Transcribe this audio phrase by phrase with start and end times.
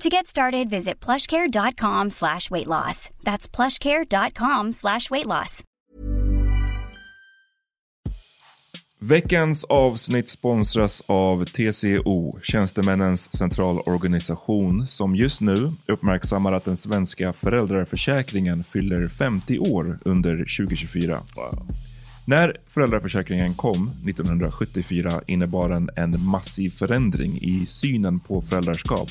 [0.00, 3.10] To get started, visit plushcare.com slash weight loss.
[3.22, 5.62] That's plushcare.com slash weight loss.
[9.00, 18.62] Veckans avsnitt sponsras av TCO, Tjänstemännens centralorganisation, som just nu uppmärksammar att den svenska föräldraförsäkringen
[18.62, 21.20] fyller 50 år under 2024.
[22.26, 29.10] När föräldraförsäkringen kom 1974 innebar den en massiv förändring i synen på föräldraskap.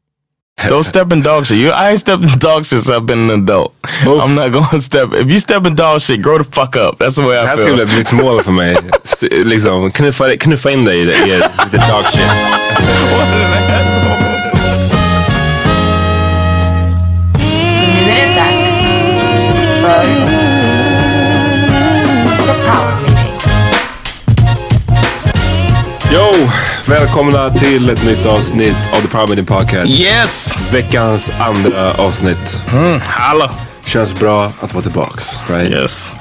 [0.67, 1.57] Don't step in dog shit.
[1.57, 3.73] You, I ain't stepped in dog shit since I've been an adult.
[4.05, 5.09] I'm not going to step.
[5.13, 6.97] If you step in dog shit, grow the fuck up.
[6.99, 7.85] That's the way Det I här skulle feel.
[7.87, 8.77] bli ett nytt mål för mig.
[9.03, 13.80] S- liksom, knuffa in dig i det- i lite dog shit.
[26.91, 29.91] Välkomna till ett nytt avsnitt av The Meeting Podcast.
[29.99, 30.59] Yes!
[30.73, 32.57] Veckans andra avsnitt.
[33.01, 33.51] Halla!
[33.85, 35.39] Känns bra att vara tillbaks.
[35.49, 35.71] Right?
[35.73, 36.15] Yes.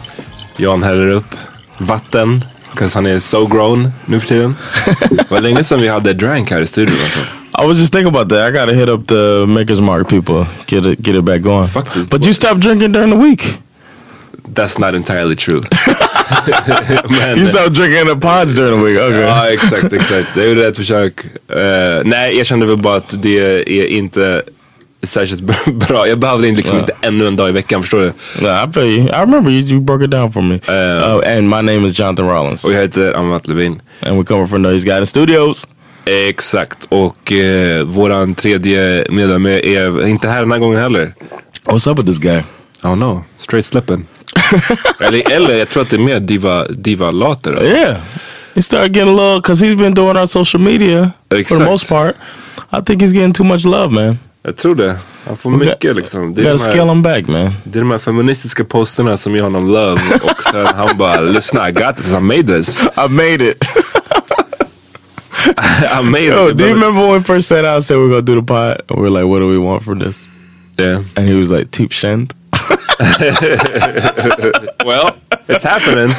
[0.56, 1.34] Jan häller upp
[1.78, 2.44] vatten.
[2.72, 4.56] Because han är so grown nu för tiden.
[5.10, 7.20] Det var länge sedan vi hade drank här i studion alltså.
[7.64, 8.48] I was just thinking about that.
[8.48, 10.47] I gotta hit up the Maker's Mark people.
[10.66, 11.69] Get it, get it back going.
[11.69, 12.26] Fuck this But boy.
[12.26, 13.59] you stopped drinking during the week.
[14.54, 15.62] That's not entirely true.
[17.08, 18.98] Men, You stopped drinking the pods during the week.
[18.98, 19.20] Okay.
[19.20, 20.36] Ja exakt, exakt.
[20.36, 21.20] Jag gjorde ett försök.
[21.48, 24.42] Eh, nej, jag kände väl bara att det är inte
[25.02, 25.42] särskilt
[25.88, 26.06] bra.
[26.08, 26.80] Jag behövde liksom Ja.
[26.80, 28.12] inte ännu en dag i veckan, förstår du?
[28.42, 29.00] Nah, I feel you.
[29.08, 30.54] I remember you, you broke it down for me.
[30.54, 32.64] Uh, and my name is Jonathan Rollins.
[32.64, 33.82] Och jag heter Amat Levin.
[34.06, 35.68] And we're coming from Noise Guidance Studios.
[36.28, 41.14] Exakt, och eh, våran tredje medlem är, inte här den här gången heller.
[41.64, 42.42] What's up with this guy?
[42.83, 44.06] Oh no, straight slipping.
[45.00, 47.50] eller, eller jag tror att det är mer diva, diva later.
[47.50, 47.65] Alltså.
[47.66, 47.97] Yeah.
[48.54, 51.88] He started getting a little, because he's been doing our social media for the most
[51.88, 52.16] part.
[52.72, 54.18] I think he's getting too much love, man.
[54.42, 54.98] Jag tror det.
[55.27, 56.34] Han får We got- mycket liksom.
[56.34, 57.50] Det är, gotta de scale här, him back, man.
[57.65, 60.00] det är de här feministiska posterna som ger honom love.
[60.22, 62.80] och sen han bara, listen I got this, I made this.
[62.97, 63.65] I made it.
[66.00, 66.56] I made Yo, it.
[66.56, 68.42] do you remember when we first set out and said we are gonna do the
[68.47, 68.83] pod?
[68.88, 70.28] And we are like, what do we want from this?
[70.78, 71.03] Yeah.
[71.16, 72.34] And he was like, Teep Shend.
[74.84, 75.16] Well,
[75.48, 76.14] it's happening.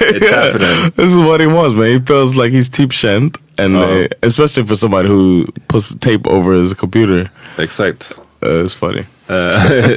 [0.00, 0.92] It's happening.
[0.96, 1.88] This is what he wants, man.
[1.90, 3.36] He feels like he's Teep Shend.
[3.58, 7.30] And uh, especially for somebody who puts tape over his computer.
[7.58, 8.12] Exakt.
[8.42, 9.04] Uh, it's funny.
[9.28, 9.96] Eh,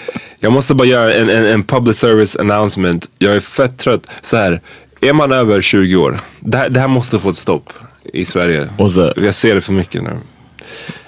[0.40, 3.08] jag måste bara göra en, en, en public service announcement.
[3.18, 4.10] Jag är fett trött.
[4.22, 4.60] Så här,
[5.00, 7.72] är man över 20 år, det här, det här måste få ett stopp
[8.12, 8.68] i Sverige.
[9.16, 10.18] Jag ser det för mycket nu.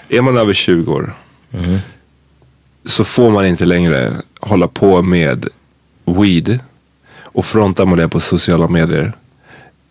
[0.08, 1.14] Är man över 20 år
[2.86, 4.12] så får man inte längre
[4.46, 5.46] hålla på med
[6.04, 6.58] weed
[7.22, 9.12] och fronta med det på sociala medier.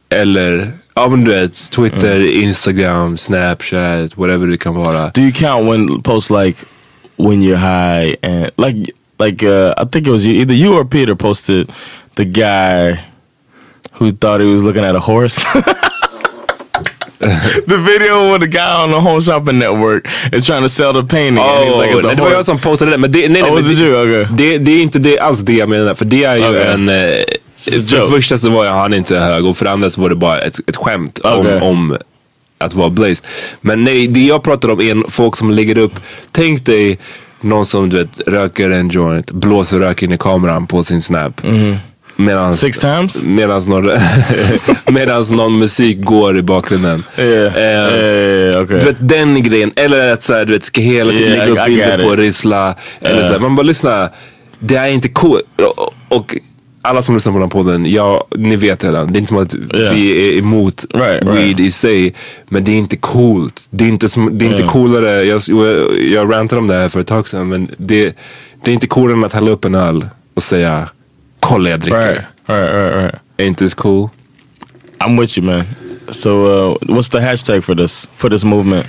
[0.09, 5.09] Eller, ja men du vet, Twitter, Instagram, Snapchat, whatever det kan vara.
[5.09, 6.65] Do you count when posts like
[7.17, 10.85] when you're high and like like uh, I think it was you, either you or
[10.85, 11.71] Peter posted
[12.15, 12.99] the guy
[13.91, 15.45] who thought he was looking at a horse.
[17.67, 21.03] the video with the guy on the Home Shopping Network is trying to sell the
[21.03, 21.35] painting.
[21.35, 22.97] like, Oh, a nej, det var jag som postade det.
[22.97, 24.01] Men det, nej, nej, Oh, men det?
[24.01, 24.25] Okay.
[24.31, 25.93] det, det är inte det, alls det jag menar.
[25.93, 26.63] För det är ju Okay.
[26.73, 26.89] en...
[26.89, 26.95] Eh,
[27.57, 30.09] för det första så var jag, han inte hög och för det andra så var
[30.09, 31.57] det bara ett, ett skämt Okay.
[31.57, 31.97] om, om
[32.57, 33.25] att vara blazed.
[33.61, 35.93] Men nej, det jag pratar om är folk som lägger upp,
[36.31, 36.99] tänk dig
[37.41, 41.41] någon som du vet röker en joint, blåser rök in i kameran på sin snap.
[42.15, 43.23] Medans, Six times?
[43.25, 43.89] Medans någon,
[44.93, 47.03] medans någon musik går i bakgrunden.
[47.17, 47.55] Yeah.
[47.55, 48.79] Eh, yeah, yeah, yeah, okay.
[48.79, 49.71] du vet den grejen.
[49.75, 52.33] Eller att så här, du vet, ska hela tiden Yeah, lägga upp bilder på
[53.23, 54.09] så här, man bara lyssna.
[54.59, 55.43] Det är inte coolt.
[55.77, 56.35] Och, och
[56.81, 59.13] alla som lyssnar på den podden, ja, ni vet redan.
[59.13, 59.93] Det är inte som att Yeah.
[59.95, 61.59] vi är emot Right, weed right.
[61.59, 62.13] i sig.
[62.49, 63.67] Men det är inte coolt.
[63.69, 64.73] Det är inte, som, det är inte Yeah.
[64.73, 65.23] coolare.
[65.23, 67.49] Jag, jag, jag rantade om det här för ett tag sedan.
[67.49, 68.15] Men det,
[68.63, 70.89] det är inte coolare än att hälla upp en öl och säga
[71.45, 71.97] kolla jag dricker.
[71.97, 73.15] right, right, right, right.
[73.37, 74.09] Ain't this cool?
[74.99, 75.65] I'm with you, man.
[76.11, 78.87] So, uh, what's the hashtag for this for this movement?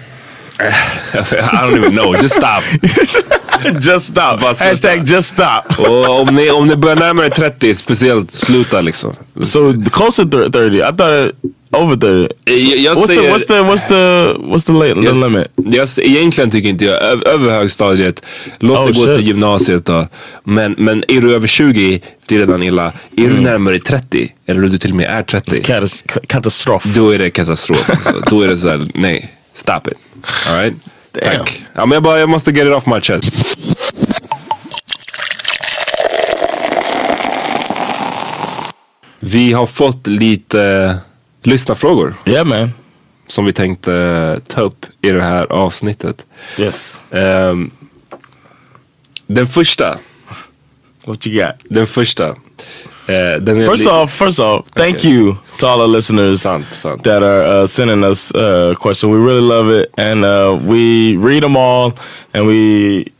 [0.60, 2.14] I don't even know.
[2.22, 2.62] Just stop.
[3.80, 4.40] just stop.
[4.40, 5.78] Hashtag just stop.
[5.78, 9.14] Och om ni, om ni börjar närma er 30, speciellt sluta liksom.
[9.42, 10.76] So close to thir- thirty.
[10.78, 11.32] I thought
[11.72, 12.34] over thirty.
[12.44, 13.94] Jag- jag what's, the, säger- what's the what's the
[14.38, 15.46] what's the la- the Jag, limit?
[15.56, 18.22] jag, egentligen tycker inte jag, över högstadiet,
[18.60, 19.16] låt Oh, det gå shit.
[19.16, 20.08] till gymnasiet då.
[20.44, 22.92] Men, men är du över 20, det är redan illa.
[23.16, 23.34] Är Mm.
[23.36, 26.84] du närmare 30, eller du till och med är 30, Catas- ca- katastrof.
[26.84, 27.90] då är det katastrof.
[27.90, 28.22] alltså.
[28.30, 29.98] då är det såhär, nej, stop it.
[30.48, 30.74] Alright?
[31.12, 31.36] Damn.
[31.36, 31.62] Tack.
[31.74, 33.34] Ja, men jag, bara, jag måste get it off my chest.
[39.20, 40.96] Vi har fått lite
[41.42, 42.72] lyssnarfrågor Yeah, man.
[43.26, 46.26] som vi tänkte ta upp i det här avsnittet.
[46.58, 47.00] Yes.
[47.10, 47.70] Ehm,
[49.26, 49.98] den första,
[51.06, 51.54] What you got?
[51.70, 52.36] den första.
[53.06, 55.10] Den First off, first off, thank Okay.
[55.10, 57.02] you to all our listeners Sant, sant.
[57.04, 59.12] that are uh, sending us uh, questions.
[59.12, 61.92] We really love it, and uh, we read them all,
[62.34, 63.12] and we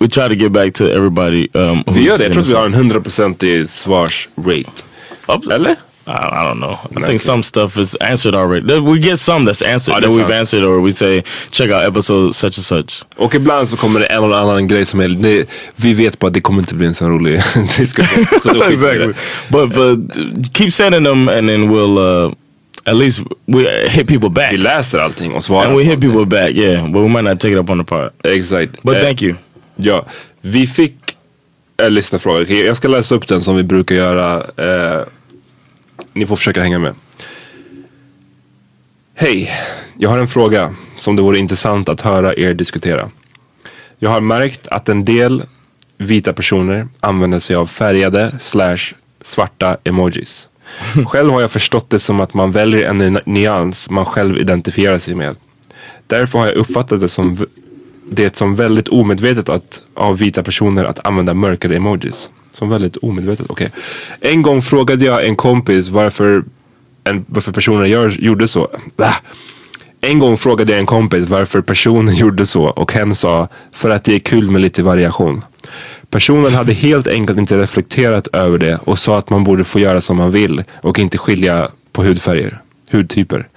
[0.00, 1.48] we try to get back to everybody.
[1.54, 4.70] Um, vi gör det, jag tror att vi har en hundraprocentig svarsrate.
[5.28, 5.76] Up- Eller?
[6.06, 6.76] I, I don't know.
[6.96, 8.80] I think some stuff is answered already.
[8.80, 11.84] We get some that's answered Oh, that that's we've answered, or we say check out
[11.84, 13.02] episode such and such.
[13.16, 15.46] Och ibland så kommer det en eller annan grej som är, det,
[15.76, 17.40] vi vet bara att det kommer inte bli en så rolig
[17.78, 18.26] diskussion.
[18.42, 19.06] Så då exactly.
[19.06, 19.14] det.
[19.48, 20.16] But but
[20.56, 22.32] keep sending them, and then we'll uh,
[22.86, 25.66] at least we hit people back, Vi läser allting och svarar.
[25.68, 26.50] and we hit people back.
[26.50, 28.10] Yeah, but we might not take it up on the pod.
[28.24, 28.82] Exakt.
[28.82, 29.34] But Eh, thank you.
[29.76, 30.04] Ja,
[30.40, 30.94] vi fick
[31.76, 32.42] en lyssnarfråga.
[32.42, 34.36] Okej, Jag ska läsa upp den som vi brukar göra.
[34.56, 35.02] Eh,
[36.14, 36.94] ni får försöka hänga med.
[39.14, 39.50] Hej,
[39.98, 43.10] jag har en fråga som det vore intressant att höra er diskutera.
[43.98, 45.44] Jag har märkt att en del
[45.98, 50.48] vita personer använder sig av färgade slash svarta emojis.
[51.06, 54.98] Själv har jag förstått det som att man väljer en ny- nyans man själv identifierar
[54.98, 55.36] sig med.
[56.06, 57.46] Därför har jag uppfattat det som
[58.10, 62.30] det som väldigt omedvetet att, av vita personer att använda mörkare emojis.
[62.54, 63.70] Som väldigt omedvetet, okej.
[64.20, 66.44] En gång frågade jag en kompis varför,
[67.04, 68.68] en, varför personen gör, gjorde så.
[68.96, 69.14] Ah.
[70.00, 74.04] En gång frågade jag en kompis varför personen gjorde så och hen sa för att
[74.04, 75.42] det är kul med lite variation.
[76.10, 80.00] Personen hade helt enkelt inte reflekterat över det och sa att man borde få göra
[80.00, 82.60] som man vill och inte skilja på hudfärger,
[82.92, 83.48] hudtyper.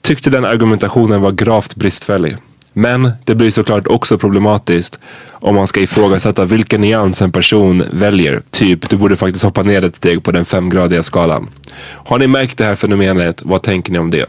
[0.00, 2.36] Tyckte den argumentationen var gravt bristfällig.
[2.78, 4.98] Men det blir såklart också problematiskt
[5.30, 8.42] om man ska ifrågasätta vilken nyans en person väljer.
[8.50, 11.50] Typ, du borde faktiskt hoppa ner ett steg på den femgradiga skalan.
[11.80, 13.42] Har ni märkt det här fenomenet?
[13.44, 14.26] Vad tänker ni om det?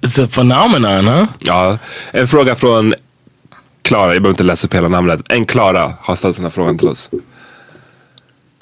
[0.00, 1.24] It's a phenomenon, huh?
[1.38, 1.78] Ja,
[2.10, 2.94] en fråga från
[3.82, 5.20] Klara, jag behöver inte läsa upp hela namnet.
[5.28, 7.10] En Klara har ställt den här frågan till oss.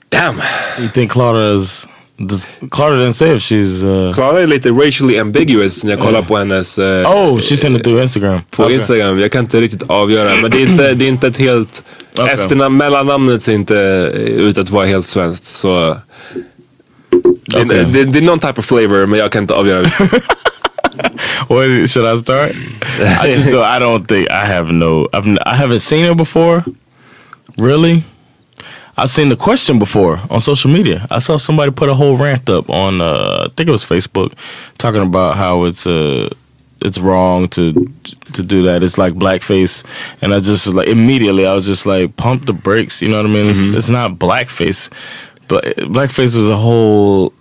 [0.08, 0.40] Damn!
[0.78, 1.88] You think Clara is?
[2.20, 3.84] Does, Clara didn't say if she's.
[3.84, 7.76] Uh, Klara är lite racially ambiguous när jag kollar på hennes eh, oh, she sent
[7.76, 8.40] it through Instagram.
[8.50, 8.74] på Okay.
[8.74, 9.20] Instagram.
[9.20, 10.36] Jag kan inte riktigt avgöra.
[10.42, 11.84] Men det är inte, det är inte ett helt...
[12.18, 12.34] Okej.
[12.34, 13.74] Efternamn, mellannamnet ser inte
[14.26, 15.46] ut att vara helt svenskt.
[15.46, 15.96] Så...
[17.10, 17.86] Det, Okej.
[17.92, 19.84] det, det är någon type of flavor men jag kan inte avgöra.
[21.48, 22.50] What should I start?
[23.24, 23.76] I just don't.
[23.76, 25.08] I don't think I have no.
[25.12, 26.64] I've I haven't seen it before.
[27.56, 28.02] Really,
[29.02, 31.06] I've seen the question before on social media.
[31.10, 33.00] I saw somebody put a whole rant up on.
[33.00, 34.32] Uh, I think it was Facebook,
[34.76, 36.28] talking about how it's uh
[36.80, 37.72] it's wrong to
[38.32, 38.82] to do that.
[38.82, 39.84] It's like blackface,
[40.22, 43.00] and I just like immediately I was just like pump the brakes.
[43.02, 43.50] You know what I mean?
[43.50, 44.90] It's, it's not blackface,
[45.48, 47.32] but blackface was a whole.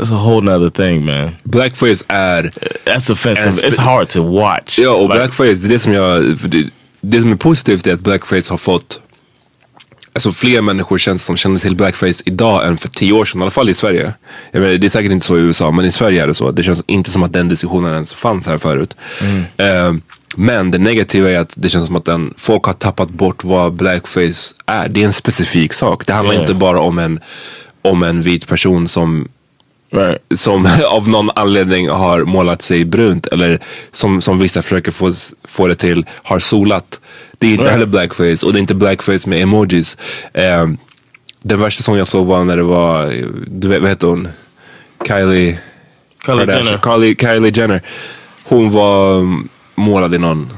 [0.00, 1.36] It's a whole nother thing, man.
[1.44, 2.42] Blackface är...
[2.84, 3.66] That's offensive.
[3.66, 4.78] It's hard to watch.
[4.78, 6.38] Ja, och Like- blackface, det är det som jag...
[6.40, 9.00] för Det, det som är positivt är att blackface har fått...
[10.12, 13.42] Alltså fler människor känns som känner till blackface idag än för tio år sedan, i
[13.42, 14.14] alla fall i Sverige.
[14.52, 16.50] Jag menar, det är säkert inte så i USA, men i Sverige är det så.
[16.50, 18.96] Det känns inte som att den diskussionen ens fanns här förut.
[19.56, 19.94] Eh,
[20.36, 23.72] men det negativa är att det känns som att den, folk har tappat bort vad
[23.72, 24.88] blackface är.
[24.88, 26.06] Det är en specifik sak.
[26.06, 26.42] Det handlar Yeah.
[26.42, 27.20] inte bara om en,
[27.82, 29.28] om en vit person som
[29.90, 30.22] Right.
[30.34, 35.12] som av någon anledning har målat sig brunt eller som, som vissa försöker få,
[35.44, 37.00] få det till har solat.
[37.38, 37.72] Det är inte Right.
[37.72, 39.96] heller blackface och det är inte blackface med emojis.
[40.34, 40.66] Eh,
[41.42, 44.28] den värsta sången jag såg var när det var, du vet, vad heter hon?
[45.06, 45.58] Kylie
[46.26, 46.56] Kylie.
[46.56, 46.80] Jenner.
[46.84, 47.82] Kylie, Kylie Jenner.
[48.44, 50.52] Hon var mm, målad i någon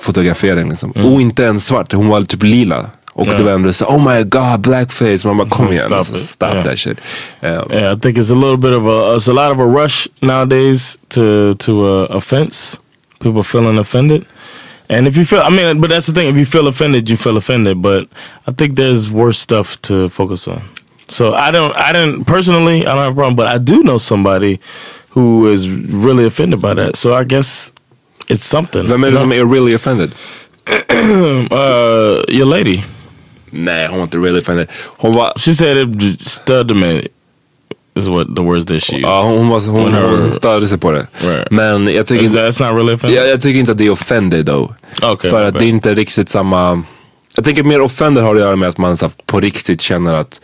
[0.00, 0.90] fotografering liksom.
[0.90, 2.90] Och inte ens svart, hon var typ lila.
[3.18, 3.38] Och Yeah.
[3.38, 5.26] det var ändå så, oh my god blackface.
[5.26, 6.64] Man bara kom igen, Stop alltså, stop Yeah.
[6.64, 6.98] that shit.
[7.42, 9.66] Um, Yeah, I think it's a little bit of a it's a lot of a
[9.82, 12.78] rush nowadays to to uh, offense.
[13.20, 14.24] People feeling offended.
[14.88, 16.28] And if you feel, I mean, but that's the thing.
[16.28, 17.76] If you feel offended, you feel offended.
[17.82, 18.06] But
[18.48, 20.60] I think there's worse stuff to focus on.
[21.08, 23.36] So I don't, I didn't personally, I don't have a problem.
[23.36, 24.58] But I do know somebody
[25.14, 25.68] who is
[26.04, 26.96] really offended by that.
[26.96, 27.72] So I guess
[28.28, 28.84] it's something.
[28.92, 30.10] Är det som är really offended?
[31.50, 32.82] Uh, your lady.
[33.50, 34.68] Nej, hon var inte really offended.
[34.96, 37.06] Hon var, She said it studiment
[37.94, 41.06] is what the words that she ja, hon, var, hon, Hon störde sig på det.
[41.20, 41.50] Right.
[41.50, 43.18] Men jag tycker, inte, that's not really offended?
[43.18, 44.72] jag, jag tycker inte att det är offended though.
[45.02, 45.62] Okej, För att bad.
[45.62, 46.82] det är inte riktigt samma...
[47.34, 50.40] Jag tänker mer offended har att göra med att man så, på riktigt känner att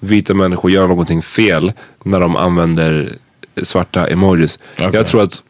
[0.00, 1.72] vita människor gör någonting fel
[2.04, 3.12] när de använder
[3.62, 4.58] svarta emojis.
[4.78, 4.90] Okej.
[4.92, 5.42] Jag tror att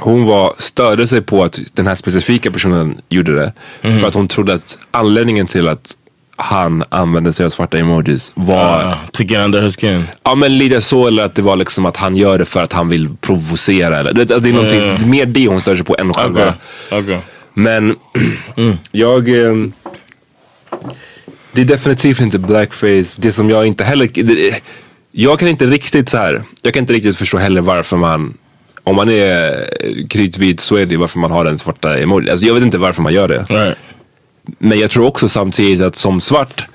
[0.00, 3.52] hon var, störde sig på att den här specifika personen gjorde det.
[3.82, 3.98] Mhm.
[3.98, 5.96] För att hon trodde att anledningen till att
[6.40, 10.04] han använde sig av svarta emojis var Uh, to get under her skin.
[10.24, 12.72] Ja men lite så eller att det var liksom att han gör det för att
[12.72, 15.06] han vill provocera eller det, det är någonting, ja.
[15.06, 16.54] mer det hon stör sig på än själva.
[16.86, 17.00] Okay.
[17.00, 17.18] Okay.
[17.54, 17.96] Men
[18.92, 19.28] jag...
[19.28, 19.72] ehm,
[21.52, 23.20] det är definitivt inte blackface.
[23.20, 24.08] Det som jag inte heller...
[24.14, 24.60] Det,
[25.12, 26.42] jag kan inte riktigt så här.
[26.62, 28.34] Jag kan inte riktigt förstå heller varför man...
[28.84, 29.64] Om man är
[30.08, 32.30] kritvit så är det varför man har den svarta emoji.
[32.30, 33.46] Alltså jag vet inte varför man gör det.
[33.48, 33.78] Right.
[34.58, 36.66] Men jag tror också samtidigt att som svart,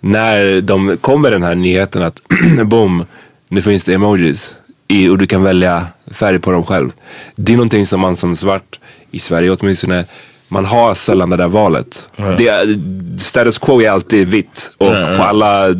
[0.00, 2.22] när de kommer den här nyheten att
[2.64, 3.04] boom,
[3.48, 4.54] nu finns det emojis
[4.88, 6.90] i, och du kan välja färg på dem själv.
[7.36, 8.78] Det är någonting som man som svart,
[9.10, 10.04] i Sverige åtminstone,
[10.48, 12.08] man har sällan det där valet.
[12.38, 12.78] Det är,
[13.18, 15.74] status quo är alltid vitt och på alla eh,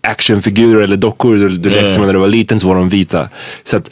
[0.00, 3.28] actionfigurer eller dockor du, du lekte med när du var liten så var de vita.
[3.64, 3.90] Så att,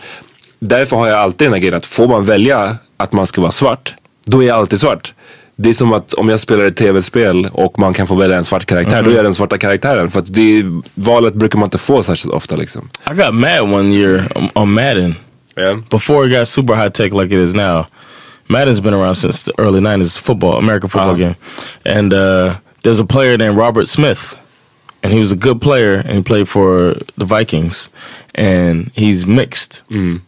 [0.58, 3.50] därför har jag alltid den här grejen att får man välja att man ska vara
[3.50, 3.94] svart,
[4.25, 5.14] då är jag alltid svart.
[5.62, 8.44] Det är som att om jag spelar ett tv-spel och man kan få välja en
[8.44, 10.10] svart karaktär, då är jag den svarta karaktären.
[10.10, 10.64] För att det
[10.94, 12.88] valet brukar man inte få särskilt ofta liksom.
[13.10, 14.22] I got mad one year
[14.54, 15.14] on, Madden
[15.56, 15.78] Yeah.
[15.90, 17.84] before it got super high tech like it is now.
[18.48, 20.18] Madden's been around since the early '90s.
[20.20, 21.34] Football, American football game,
[21.84, 24.40] and uh, there's a player named Robert Smith,
[25.02, 27.90] and he was a good player, and he played for the Vikings,
[28.34, 29.82] and he's mixed.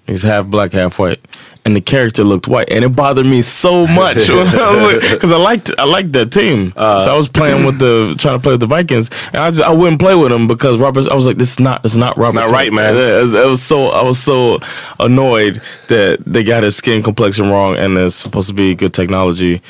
[0.06, 1.20] He's half black, half white.
[1.64, 5.84] And the character looked white, and it bothered me so much because I liked I
[5.84, 6.72] liked that team.
[6.74, 9.50] Uh, so I was playing with the trying to play with the Vikings, and I
[9.50, 11.06] just I wouldn't play with him because Robert.
[11.08, 12.40] I was like, this is not it's not Robert.
[12.40, 12.96] not right, man.
[12.96, 14.58] It was, it was so I was so
[14.98, 19.62] annoyed that they got his skin complexion wrong, and it's supposed to be good technology.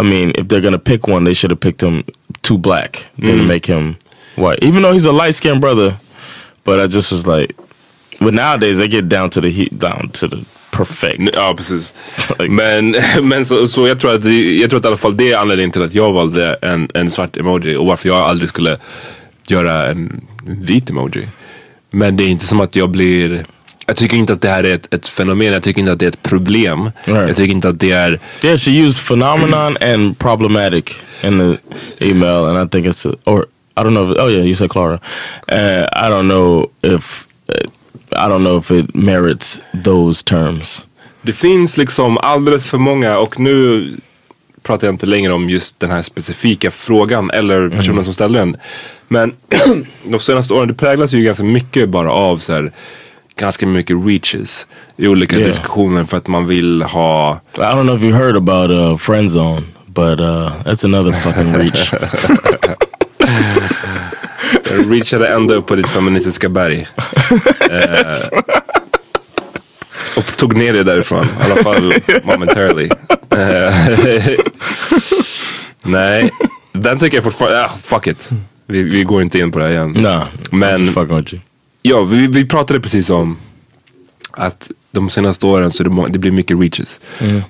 [0.00, 2.04] I mean, if they're gonna pick one, they should have picked him
[2.40, 3.48] too black than mm.
[3.48, 3.98] make him
[4.36, 4.62] white.
[4.62, 5.98] Even though he's a light skinned brother,
[6.64, 7.54] but I just was like,
[8.20, 10.46] but nowadays they get down to the heat, down to the
[10.84, 11.36] perfect.
[11.36, 11.94] Ja, precis.
[12.38, 12.96] Like- Men,
[13.28, 14.24] men så, så jag, tror att,
[14.60, 17.10] jag tror att i alla fall det är anledningen till att jag valde en, en
[17.10, 18.78] svart emoji och varför jag aldrig skulle
[19.48, 21.28] göra en vit emoji.
[21.90, 23.44] Men det är inte som att jag blir...
[23.86, 26.04] Jag tycker inte att det här är ett, ett fenomen, jag tycker inte att det
[26.06, 26.90] är ett problem.
[27.04, 27.28] Right.
[27.28, 28.20] Jag tycker inte att det är...
[28.42, 30.84] Yeah, she used phenomenon and problematic
[31.22, 33.46] in the email, and I think it's a, or
[33.78, 34.10] I don't know.
[34.12, 35.00] If, oh yeah, you said Clara.
[35.52, 37.54] Uh, I don't know if uh,
[38.12, 40.84] I don't know if it merits those terms.
[41.22, 43.90] Det finns liksom alldeles för många och nu
[44.62, 48.56] pratar jag inte längre om just den här specifika frågan eller personen som ställde den.
[49.08, 49.32] Men
[50.04, 52.72] de senaste åren, det präglas ju ganska mycket bara av så här
[53.36, 55.46] ganska mycket reaches i olika Yeah.
[55.48, 59.30] diskussioner för att man vill ha I don't know if you heard about uh, friend
[59.30, 61.92] zone, but uh, that's another fucking reach.
[64.70, 66.86] Jag reachade ända upp på ditt feministiska berg.
[67.70, 68.40] eh,
[70.16, 71.24] och tog ner det därifrån.
[71.24, 71.94] I alla fall
[72.24, 72.90] momentarily.
[73.30, 73.74] Eh,
[75.82, 76.30] Nej,
[76.72, 78.28] den tycker jag fortfarande, ah, fuck it.
[78.66, 79.92] Vi, vi går inte in på det här igen.
[79.92, 81.42] nah, Men- fucking with you.
[81.82, 83.36] Ja, vi, vi pratade precis om
[84.30, 87.00] att de senaste åren så det, det blir mycket reaches.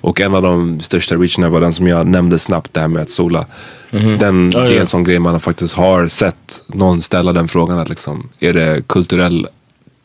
[0.01, 3.01] Och en av de största reacherna var den som jag nämnde snabbt, det här med
[3.01, 3.45] att sola.
[4.19, 4.79] Den Oh, är ja.
[4.79, 8.81] en sån grej man faktiskt har sett någon ställa den frågan att liksom, är det
[8.87, 9.47] kulturell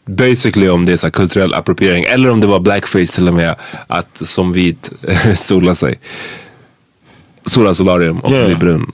[0.06, 3.56] Basically om det är så kulturell appropriering eller om det var blackface till och med
[3.86, 4.92] att som vit
[5.34, 6.00] sola sig.
[7.46, 8.46] Sola solarium och Yeah.
[8.46, 8.92] bli brun.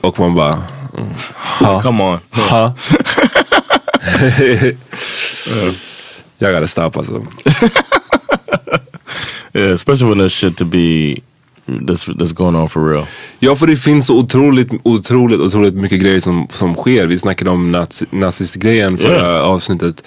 [0.00, 0.64] Och man bara, mm,
[1.34, 1.82] ha.
[1.82, 2.18] Come on.
[2.30, 2.74] Ha.
[6.38, 7.26] Jag gotta stop alltså.
[9.56, 11.16] Yeah, especially when there's shit to be
[11.66, 13.06] that's that's going on for real.
[13.38, 17.06] Ja för det finns så otroligt, otroligt, otroligt mycket grejer som, som sker.
[17.06, 19.48] Vi snackade om nazi, nazistgrejen förra Yeah.
[19.48, 20.02] avsnittet.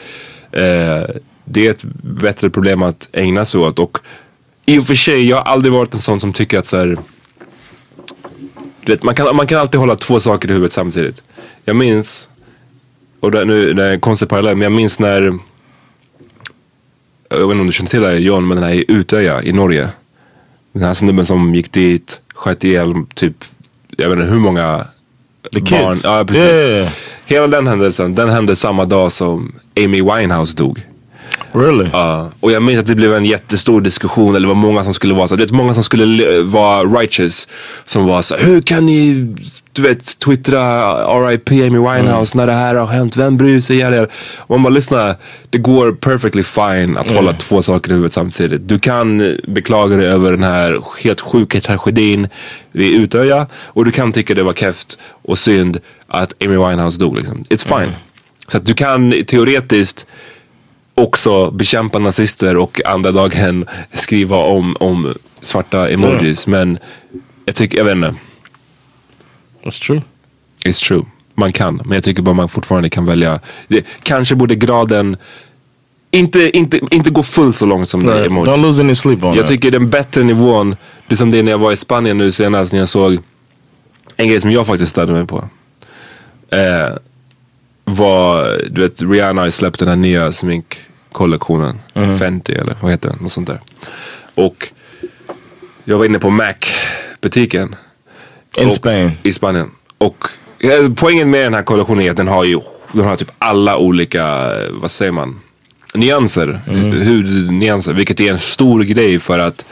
[0.51, 1.03] Eh,
[1.45, 3.79] det är ett bättre problem att ägna sig åt.
[3.79, 3.97] Och
[4.65, 6.97] i och för sig, jag har aldrig varit en sån som tycker att så här,
[8.85, 11.23] vet, man, kan, man kan alltid hålla två saker i huvudet samtidigt.
[11.65, 12.27] Jag minns,
[13.19, 15.33] och det, nu det är en konstig parallell, men jag minns när
[17.29, 19.43] jag vet inte om du känner till det här John, men den här i Utöja
[19.43, 19.89] i Norge.
[20.73, 23.43] Den här snubben som gick dit, sköt ihjäl typ,
[23.97, 24.85] jag vet inte hur många
[25.53, 25.91] The barn.
[25.93, 26.03] kids.
[26.03, 26.43] Ja, precis.
[26.43, 26.91] Yeah.
[27.25, 29.55] Hela den händelsen, den hände samma dag som
[29.85, 30.79] Amy Winehouse dog.
[31.53, 31.89] Really?
[31.93, 34.93] Ja, och jag minns att det blev en jättestor diskussion, eller det var många som
[34.93, 37.47] skulle vara så, det är många som skulle le- vara righteous.
[37.85, 39.27] Som var så hur kan ni,
[39.71, 40.93] du vet, twittra
[41.29, 43.77] RIP Amy Winehouse när det här har hänt, vem bryr sig?
[43.77, 44.11] Jävla, jävla.
[44.37, 45.15] Och man bara lyssna,
[45.49, 48.67] det går perfectly fine att hålla två saker i huvudet samtidigt.
[48.67, 52.27] Du kan beklaga dig över den här helt sjuka tragedin
[52.71, 57.15] vid Utöja och du kan tycka det var keft och synd att Amy Winehouse dog
[57.15, 57.43] liksom.
[57.49, 57.91] It's fine.
[58.47, 60.05] Så att du kan teoretiskt
[60.97, 66.47] också bekämpa nazister och andra dagen skriva om, om svarta emojis.
[66.47, 66.77] Men
[67.45, 68.15] jag tycker, jag vet inte.
[69.63, 70.01] That's true.
[70.65, 71.03] It's true.
[71.35, 71.81] Man kan.
[71.85, 73.39] Men jag tycker bara man fortfarande kan välja.
[73.67, 75.17] Det, kanske borde graden
[76.11, 78.27] inte, inte, inte gå fullt så långt som det Right.
[78.27, 78.51] emoji.
[78.51, 79.47] Don't lose any sleep on Jag that.
[79.47, 80.75] tycker den bättre nivån,
[81.07, 83.19] det är som det när jag var i Spanien nu senast när jag såg
[84.15, 85.43] en grej som jag faktiskt störde mig på.
[86.51, 86.97] Eh,
[87.85, 90.31] var, du vet Rihanna har släppt den här nya
[91.07, 91.79] sminkkollektionen.
[92.19, 93.17] Fenty eller vad heter den?
[93.21, 93.59] Något sånt där.
[94.35, 94.67] Och
[95.85, 97.75] jag var inne på Mac-butiken.
[98.57, 99.11] In Spain.
[99.23, 99.71] I Spanien.
[99.97, 100.25] Och
[100.95, 102.59] poängen med den här kollektionen är att den har ju
[102.93, 105.39] den har typ alla olika, vad säger man?
[105.93, 106.59] Nyanser,
[107.05, 107.93] hudnyanser.
[107.93, 109.65] Vilket är en stor grej för att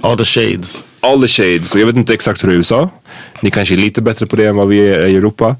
[0.00, 0.84] All the shades.
[1.00, 1.74] all the shades.
[1.74, 2.88] Och jag vet inte exakt hur det är i USA.
[3.40, 5.56] Ni kanske är lite bättre på det än vad vi är i Europa.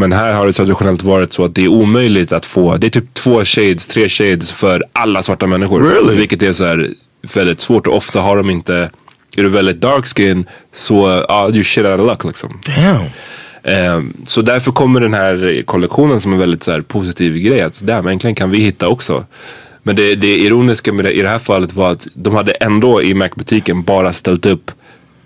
[0.00, 2.90] Men här har det traditionellt varit så att det är omöjligt att få, det är
[2.90, 5.82] typ två shades, tre shades för alla svarta människor.
[5.82, 6.16] Really?
[6.16, 6.88] Vilket är så här
[7.34, 8.90] väldigt svårt och ofta har de inte,
[9.36, 12.60] är du väldigt dark skin så ja, du shit out of luck liksom.
[12.66, 13.06] Damn.
[13.62, 17.60] Ehm, så därför kommer den här kollektionen som en väldigt så här, positiv grej.
[17.60, 19.24] Att där, men egentligen kan vi hitta också.
[19.82, 23.02] Men det, det ironiska med det, i det här fallet var att de hade ändå
[23.02, 24.70] i Mac-butiken bara ställt upp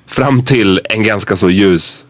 [0.07, 2.07] fram till en ganska så ljus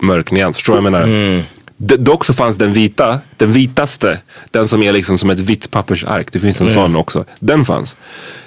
[0.00, 0.56] mörk nyans.
[0.56, 1.36] Förstår du vad jag menar?
[1.36, 1.42] D-
[1.76, 4.18] dock så fanns den vita, den vitaste,
[4.50, 6.32] den som är liksom som ett vitt pappersark.
[6.32, 7.24] Det finns en sån också.
[7.40, 7.96] Den fanns.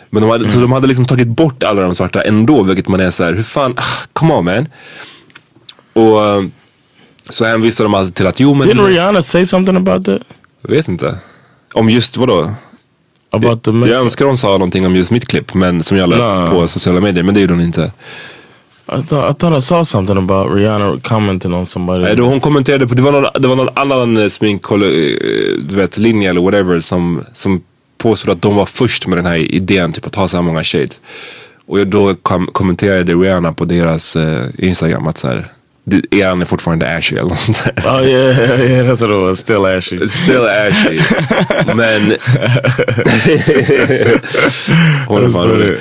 [0.09, 2.99] Men de hade, så de hade liksom tagit bort alla de svarta ändå, vilket man
[2.99, 4.67] är så här, hur fan, ah, come on man.
[5.93, 6.43] Och eh,
[7.29, 10.21] så hänvisar de alltid till att jo men, Didn't Rihanna say something about that?
[10.61, 11.17] jag vet inte.
[11.73, 12.51] Om just vadå?
[13.31, 16.39] About the Jag önskar hon sa någonting om just mitt klipp men, som jag la
[16.39, 16.49] Nej.
[16.49, 17.91] på sociala medier, men det gjorde hon inte.
[18.91, 22.03] I thought I thought I saw something about Rihanna commenting on somebody.
[22.03, 26.29] Nej, då hon kommenterade på, det var någon, det var någon annan eh, sminklinje eh,
[26.29, 27.61] eller whatever som, som
[27.97, 30.63] påstod att de var först med den här idén, typ att ha så här många
[30.63, 31.01] shades.
[31.65, 35.47] Och då kom, kommenterade Rihanna på deras eh, Instagram att så här,
[35.89, 37.73] det- är han fortfarande ashy eller något sånt där.
[38.83, 39.39] That's what it was.
[39.39, 40.07] Still ashy.
[40.07, 40.99] Still ashy.
[41.75, 42.11] Men...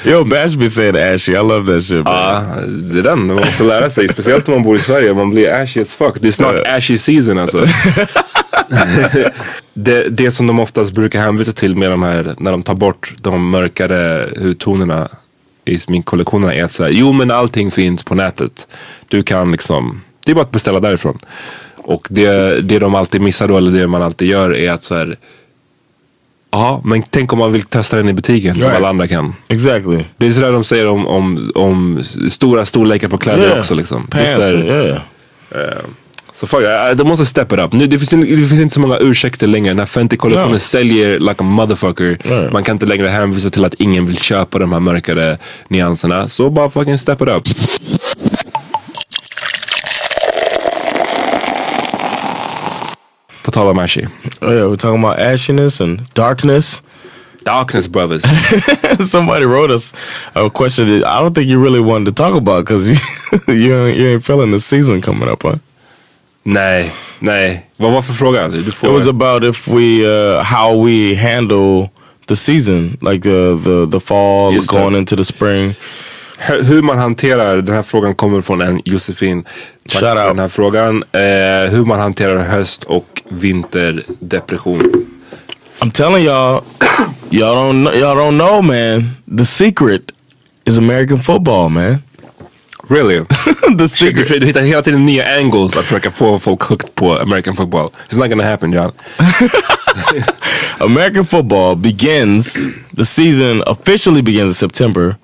[0.05, 1.33] Yo, Bash be saying ashy.
[1.33, 2.03] I love that shit.
[2.05, 4.09] Ja, det är den man måste lära sig.
[4.09, 5.15] Speciellt om man bor i Sverige.
[5.15, 6.15] Man blir ashy as fuck.
[6.21, 7.59] Det är snart ashy season alltså.
[9.75, 13.15] det, det som de oftast brukar hänvisa till med de här, när de tar bort
[13.19, 15.09] de mörkare hudtonerna
[15.69, 18.67] i sminkkollektionerna är att säga, jo men allting finns på nätet.
[19.09, 21.19] Du kan liksom, det är bara att beställa därifrån.
[21.77, 24.95] Och det, det de alltid missar då, eller det man alltid gör är att så
[24.95, 25.17] här,
[26.51, 28.77] Ja, men tänk om man vill testa den i butiken som Right.
[28.77, 29.35] alla andra kan.
[29.49, 30.05] Exactly.
[30.17, 33.59] Det är sådär de säger om, om, om stora storlekar på kläder Yeah.
[33.59, 34.07] också liksom.
[34.11, 34.51] Det är Pants.
[34.51, 35.03] sådär-
[35.53, 35.79] Yeah.
[36.41, 36.61] Så fuck,
[36.97, 37.73] de måste step it up.
[37.73, 39.71] Nu, det, finns, in- det finns inte så många ursäkter längre.
[39.71, 40.59] Den här Fenty-kollektionen No.
[40.59, 42.19] säljer like a motherfucker.
[42.25, 42.53] Right.
[42.53, 46.29] Man kan inte längre hänvisa till att ingen vill köpa de här mörkare nyanserna.
[46.29, 47.45] Så bara fucking step it up.
[53.43, 54.07] På tal om Ashy.
[54.41, 56.83] Oh yeah, we're talking about ashiness and darkness.
[57.45, 58.23] Darkness brothers.
[59.11, 59.95] Somebody wrote us
[60.35, 62.97] a question that I don't think you really wanted to talk about because you
[63.55, 65.57] you you ain't feeling the season coming up, huh?
[66.53, 67.67] Nej, nej.
[67.77, 68.49] Vad var för fråga?
[68.49, 68.89] Du får...
[68.89, 71.89] It was about if we uh, how we handle
[72.27, 75.75] the season, like the the the fall Just going into the spring.
[76.39, 79.43] Hur man hanterar, den här frågan kommer från en Josefin.
[79.43, 79.53] Tack
[79.93, 80.31] Shout för out.
[80.31, 81.05] den här frågan.
[81.13, 85.07] Eh, hur man hanterar höst och vinterdepression.
[85.81, 86.63] I'm telling y'all,
[87.31, 89.11] y'all don't y'all don't know, man.
[89.39, 90.13] The secret
[90.65, 91.99] is American football, man.
[92.89, 93.19] Really?
[93.77, 94.41] the secret.
[94.41, 97.91] du hittar hela tiden nya angles att försöka få folk hooked på American football.
[98.09, 98.93] It's not gonna happen John.
[100.81, 102.69] American football begins.
[102.97, 105.17] The season officially begins in September.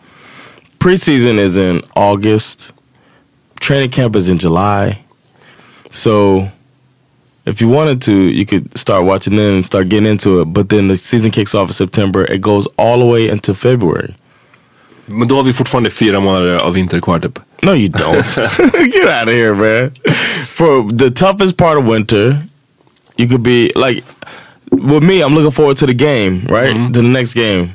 [0.79, 2.73] Preseason is in August.
[3.61, 5.03] Training camp is in July.
[5.91, 6.51] So,
[7.47, 10.47] if you wanted to, you could start watching then and start getting into it.
[10.53, 12.25] But then the season kicks off in September.
[12.25, 14.15] It goes all the way into February.
[15.07, 17.39] Men då har vi fortfarande fyra månader av vinter kvar typ.
[17.63, 18.35] No, you don't.
[18.93, 19.91] Get out of here, man.
[20.49, 22.37] For the toughest part of winter,
[23.17, 24.03] you could be like,
[24.71, 26.93] with me, I'm looking forward to the game, right?
[26.95, 27.69] To the next game.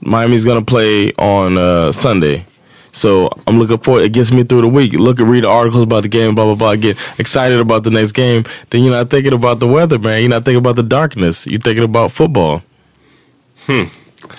[0.00, 2.44] Miami's gonna play on uh, Sunday.
[2.92, 4.04] So I'm looking forward.
[4.04, 4.92] It gets me through the week.
[4.92, 6.76] Look at read articles about the game, blah blah blah.
[6.76, 8.44] Get excited about the next game.
[8.70, 10.20] Then you're not thinking about the weather, man.
[10.20, 11.46] You're not thinking about the darkness.
[11.46, 12.62] You're thinking about football.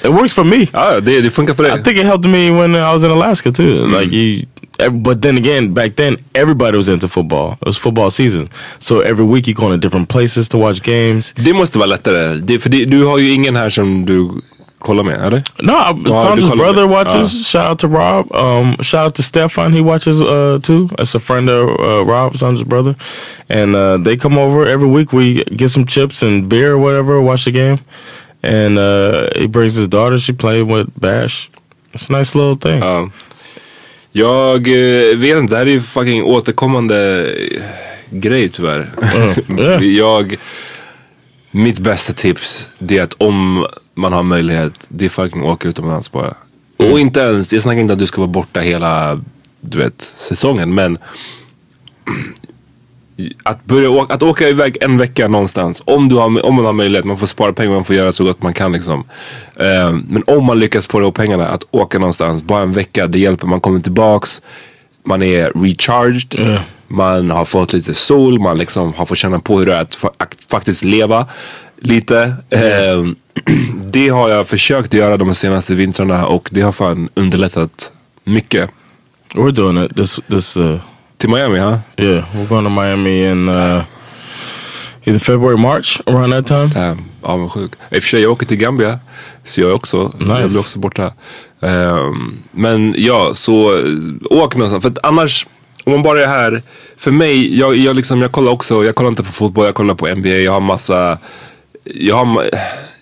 [0.04, 0.67] It works for me.
[0.74, 1.80] Ja, det, det funkar för dig.
[1.80, 3.88] I think it helped me when I was in Alaska too.
[4.00, 4.45] Like you,
[4.91, 7.52] but then again, back then everybody was into football.
[7.62, 11.34] It was football season, so every week you go to different places to watch games.
[11.38, 12.34] Det måste vara lättare.
[12.34, 14.30] Det, för det, du har ju ingen här som du
[14.80, 15.43] kollar med, eller?
[15.62, 17.48] No, I, Sandra's brother med- watches.
[17.48, 18.32] Shout out to Rob.
[18.36, 19.74] Um, shout out to Stefan.
[19.74, 20.88] He watches uh, too.
[20.98, 22.95] That's a friend of uh, Rob, Sandra's brother,
[23.50, 25.12] and uh, they come over every week.
[25.13, 27.19] We get some chips and beer or whatever.
[27.21, 27.78] Watch the game,
[28.45, 30.19] and uh, he brings his daughter.
[30.19, 31.49] She played with Bash.
[31.93, 32.79] It's a nice little thing.
[32.79, 33.10] Ja.
[34.12, 37.63] Jag eh, vet inte, det här är ju fucking återkommande eh,
[38.10, 38.89] grej tyvärr.
[39.60, 39.84] yeah.
[39.84, 40.36] jag,
[41.51, 46.12] mitt bästa tips det är att om man har möjlighet, det är fucking åka utomlands
[46.12, 46.34] bara.
[46.77, 49.21] Och inte ens, jag snackar inte att du ska vara borta hela,
[49.62, 50.97] du vet, säsongen men
[53.43, 55.84] att börja åka, att åka iväg en vecka någonstans.
[55.86, 58.23] Om, du har, om man har möjlighet, man får spara pengar, man får göra så
[58.23, 59.04] gott man kan liksom.
[59.56, 63.19] Eh, men om man lyckas spara ihop pengarna, att åka någonstans, bara en vecka, det
[63.19, 63.47] hjälper.
[63.47, 64.41] Man kommer tillbaks,
[65.04, 69.65] man är recharged, man har fått lite sol, man liksom har fått känna på hur
[69.65, 71.28] det är att att faktiskt leva
[71.78, 72.36] lite.
[72.49, 73.06] Eh,
[73.91, 77.91] det har jag försökt göra de senaste vintrarna och det har fan underlättat
[78.23, 78.69] mycket.
[79.34, 80.80] We're doing it this this uh
[81.17, 81.80] Till Miami, ha?
[81.97, 83.84] yeah, we're going to Miami in uh
[85.08, 86.67] either February, March, around that time.
[86.73, 87.71] Damn, avundsjuk.
[87.91, 88.99] I och för sig, jag åker till Gambia.
[89.43, 90.13] Så jag är också.
[90.19, 90.47] Jag Nice.
[90.47, 91.13] blir också borta.
[91.62, 93.80] Ehm, men ja, så
[94.30, 94.84] åk någonstans.
[94.84, 95.47] För att annars,
[95.86, 96.62] om man bara är här.
[96.97, 98.86] För mig, jag, jag, liksom, jag kollar också.
[98.86, 100.30] Jag kollar inte på fotboll, jag kollar på NBA.
[100.30, 101.17] Jag har massa,
[101.84, 102.49] jag har,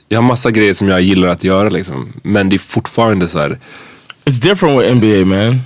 [0.09, 2.13] jag har massa grejer som jag gillar att göra liksom.
[2.23, 3.59] Men det är fortfarande så här.
[4.25, 5.59] It's different with NBA, man.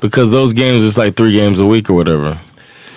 [0.00, 2.38] Because those games is like three games a week or whatever.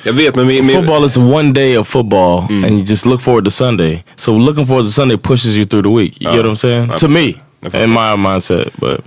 [0.03, 3.45] Jag vet men min, Football is one day of football and you just look forward
[3.45, 4.03] to Sunday.
[4.17, 6.19] So looking forward to Sunday pushes you through the week.
[6.19, 6.89] You get what I'm saying?
[6.89, 7.41] to me,
[7.73, 8.73] in my mindset.
[8.79, 9.01] But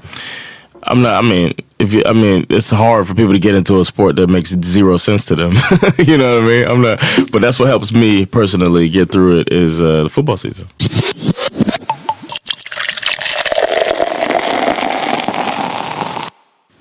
[0.85, 3.79] I'm not I mean, if you I mean, it's hard for people to get into
[3.79, 5.53] a sport that makes zero sense to them.
[5.99, 6.67] you know what I mean?
[6.67, 6.99] I'm not
[7.31, 10.67] but that's what helps me personally get through it is uh, the football season.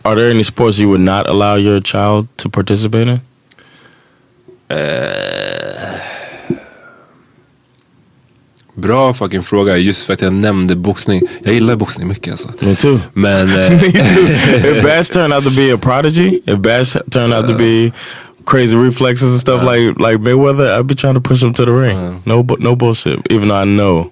[0.05, 3.21] Are there any sports you would not allow your child to participate in?
[4.69, 5.99] Uh,
[8.75, 9.77] bra fucking fråga.
[9.77, 11.21] Just för att jag nämnde boxning.
[11.43, 12.49] Jag gillar boxning mycket alltså.
[12.59, 12.99] Me too.
[13.13, 14.27] Men eh, Me too.
[14.77, 17.91] if Bash turned out to be a prodigy, if Bash turned out to be
[18.45, 21.71] crazy reflexes and stuff like like Mayweather, I'd be trying to push him to the
[21.71, 22.21] ring.
[22.25, 23.31] No, no bullshit.
[23.31, 24.11] Even though I know.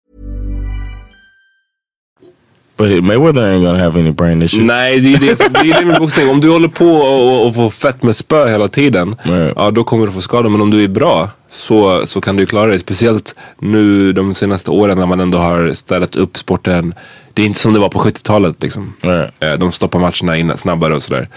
[2.81, 4.65] But Mayweather ain't gonna have any brain issues.
[4.67, 6.29] Nej, det är det, det, är det med boxning.
[6.29, 9.53] Om du håller på och, och får fett med spö hela tiden, Right.
[9.55, 10.49] ja då kommer du få skador.
[10.49, 12.79] Men om du är bra så, så kan du klara det.
[12.79, 16.93] Speciellt nu de senaste åren när man ändå har ställt upp sporten.
[17.33, 18.93] Det är inte som det var på 70-talet liksom.
[19.01, 19.31] Right.
[19.39, 21.27] Eh, De stoppar matcherna innan, snabbare och sådär.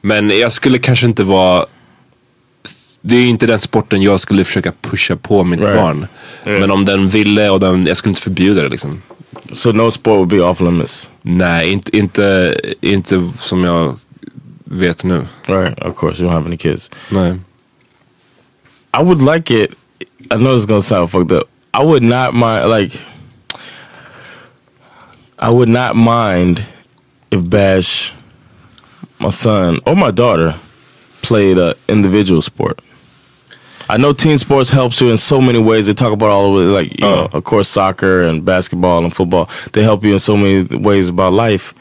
[0.00, 1.66] Men jag skulle kanske inte vara
[3.04, 5.76] det är inte den sporten jag skulle försöka pusha på mitt Right.
[5.76, 6.06] barn.
[6.44, 9.02] Men om den ville och den, jag skulle inte förbjuda det liksom.
[9.52, 11.08] So no sport would be off limits.
[11.22, 13.98] Nej, inte, inte, inte som jag
[14.64, 15.26] vet nu.
[15.46, 15.78] Right.
[15.78, 16.90] Of course, you don't have any kids.
[17.10, 17.38] Nej.
[18.94, 19.74] I would like it.
[20.30, 21.48] I know it's gonna sound fucked up.
[21.74, 23.00] I would not mind like.
[25.38, 26.64] I would not mind
[27.30, 28.12] if Bash,
[29.18, 30.54] my son or my daughter,
[31.22, 32.80] played a individual sport.
[33.88, 35.86] I know team sports helps you in so many ways.
[35.86, 37.14] They talk about all of it, like you oh.
[37.14, 39.48] know, of course, soccer and basketball and football.
[39.72, 41.74] They help you in so many ways about life.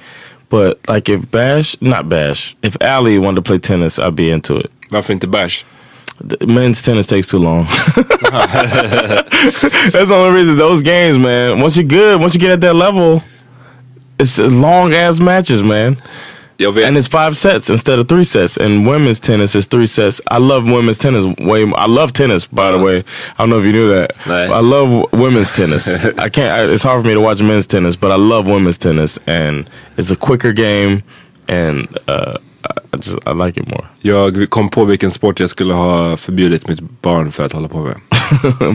[0.50, 4.58] But like if Bash, not Bash, if Ali wanted to play tennis, I'd be into
[4.58, 4.70] it.
[4.90, 5.66] Varför inte bash?
[6.20, 7.66] The men's tennis takes too long.
[7.66, 7.96] That's
[10.10, 10.58] the only reason.
[10.58, 11.62] Those games, man.
[11.62, 13.24] Once you're good, once you get at that level,
[14.20, 15.98] it's long ass matches, man.
[16.64, 18.58] And it's five sets instead of three sets.
[18.58, 20.22] And women's tennis is three sets.
[20.28, 21.66] I love women's tennis way.
[21.66, 21.80] More.
[21.80, 23.00] I love tennis, by the way.
[23.00, 23.04] I
[23.38, 24.16] don't know if you knew that.
[24.28, 24.50] Right.
[24.50, 25.88] I love women's tennis.
[26.18, 26.52] I can't.
[26.52, 29.70] I, it's hard for me to watch men's tennis, but I love women's tennis, and
[29.98, 31.04] it's a quicker game,
[31.48, 32.38] and uh,
[32.94, 33.88] I just I like it more.
[34.02, 37.84] Jag kom på vilken sport jag skulle ha förbjudit mitt barn för att hålla på
[37.84, 38.00] med.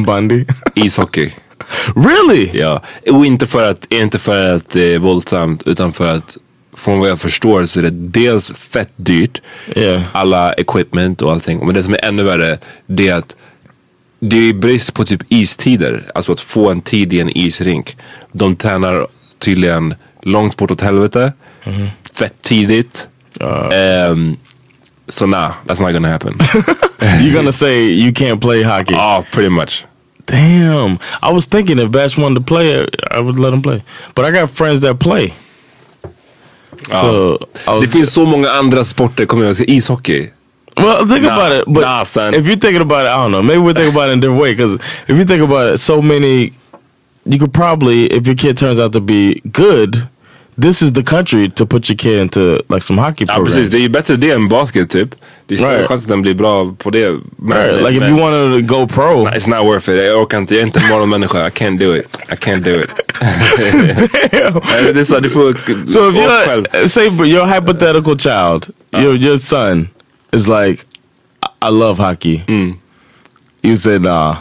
[0.07, 0.45] Bundy.
[0.75, 1.31] Ishockey.
[1.95, 2.51] really?
[2.53, 6.39] Ja, och inte för att, inte för att det är våldsamt utan för att
[6.77, 9.43] från vad jag förstår så är det dels fett dyrt.
[9.77, 10.03] Yeah.
[10.13, 11.67] Alla equipment och allting.
[11.67, 13.37] Men det som är ännu värre det är att
[14.21, 16.11] det är brist på typ istider.
[16.15, 17.97] Alltså att få en tid i en isrink.
[18.33, 19.07] De tränar
[19.39, 21.33] tydligen långt bort åt helvete.
[22.15, 23.09] Fett tidigt.
[23.73, 24.37] Ehm,
[25.09, 26.35] så nah, that's not gonna happen.
[26.99, 28.95] You're gonna say you can't play hockey?
[28.95, 29.85] Ja, pretty much.
[30.27, 30.99] Damn.
[31.23, 33.83] I was thinking if Bash wanted to play, I would let him play.
[34.15, 35.33] But I got friends that play.
[36.91, 40.31] So was, Det finns så många andra sporter, kommer jag säga, ishockey.
[40.77, 41.65] well, think Nah, about it.
[41.67, 42.35] But nah, son.
[42.35, 43.43] if you're thinking about it, I don't know.
[43.43, 44.55] Maybe we're thinking about it in a different way.
[44.55, 44.75] Because
[45.09, 46.53] if you think about it, so many,
[47.25, 49.97] you could probably, if your kid turns out to be good,
[50.63, 53.55] this is the country to put your kid into like some hockey Ja programs.
[53.55, 55.15] precis, det är ju bättre det än basket typ.
[55.47, 55.89] Det är större Right.
[55.89, 57.11] chans att den blir bra på det.
[57.37, 60.05] Men, Right, like if you wanted to go pro, It's not worth it.
[60.05, 60.55] Jag orkar inte.
[60.55, 61.47] Jag är inte en morgonmänniska.
[61.47, 62.19] I can't do it.
[62.33, 62.95] I can't do it.
[63.61, 65.53] Nej, det är så, du får
[65.87, 69.89] So if you're say your hypothetical child, your your son
[70.33, 70.83] is like,
[71.63, 72.43] I, love hockey.
[72.49, 72.75] Mm.
[73.63, 74.37] You said nah.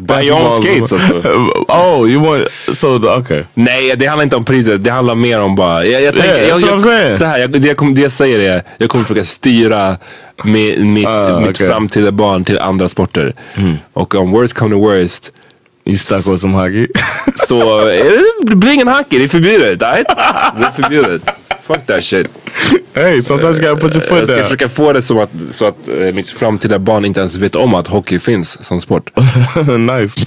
[0.00, 1.28] Buy your own skates alltså.
[1.68, 3.42] oh, you want so the, okay.
[3.54, 4.84] Nej, det handlar inte om priset.
[4.84, 5.84] Det handlar mer om bara...
[5.86, 7.08] Jag, jag, tänker, Yeah, jag, saying.
[7.08, 9.96] jag, så här, jag, det, jag, kommer- det jag säger är, jag kommer försöka styra
[10.44, 11.68] mi, mitt, Ah, mitt okay.
[11.68, 13.34] framtida barn till andra sporter.
[13.92, 15.32] Och om worst come to worst
[15.86, 16.86] You stuck with some hockey.
[17.48, 19.18] så det, det blir ingen hockey.
[19.18, 19.82] Det är förbjudet.
[19.82, 20.06] right?
[20.58, 21.22] Det är förbjudet.
[21.66, 22.28] Fuck that shit.
[22.94, 24.44] Hey, sometimes you gotta put your Jag foot ska down.
[24.44, 27.74] försöka få det som att, så att eh, mitt framtida barn inte ens vet om
[27.74, 29.10] att hockey finns som sport.
[29.78, 30.20] nice.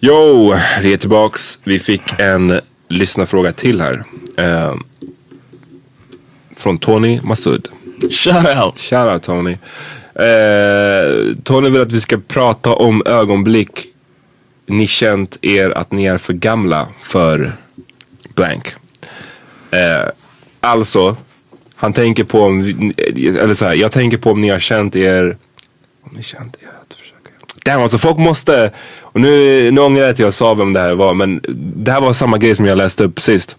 [0.00, 1.58] Jo, vi är tillbaks.
[1.64, 4.04] Vi fick en lyssnarfråga till här.
[4.36, 4.74] Eh,
[6.56, 7.68] från Tony Masud.
[8.10, 8.78] Shout out.
[8.78, 9.52] Shout out Tony.
[10.14, 13.70] Eh, Tony vill att vi ska prata om ögonblick
[14.66, 17.52] ni känt er att ni är för gamla för
[18.34, 18.74] blank.
[19.70, 20.10] Eh,
[20.60, 21.16] alltså,
[21.74, 22.64] han tänker på om,
[22.96, 25.36] eh, eller så här, jag tänker på om ni har känt er,
[26.02, 27.30] om ni känt er att försöka.
[27.64, 30.94] Damn alltså folk måste, och nu, nu ångrar jag att jag sa vem det här
[30.94, 31.40] var men
[31.84, 33.56] det här var samma grej som jag läste upp sist.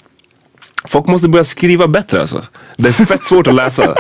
[0.86, 2.46] Folk måste börja skriva bättre alltså.
[2.78, 3.96] Det är fett svårt att läsa.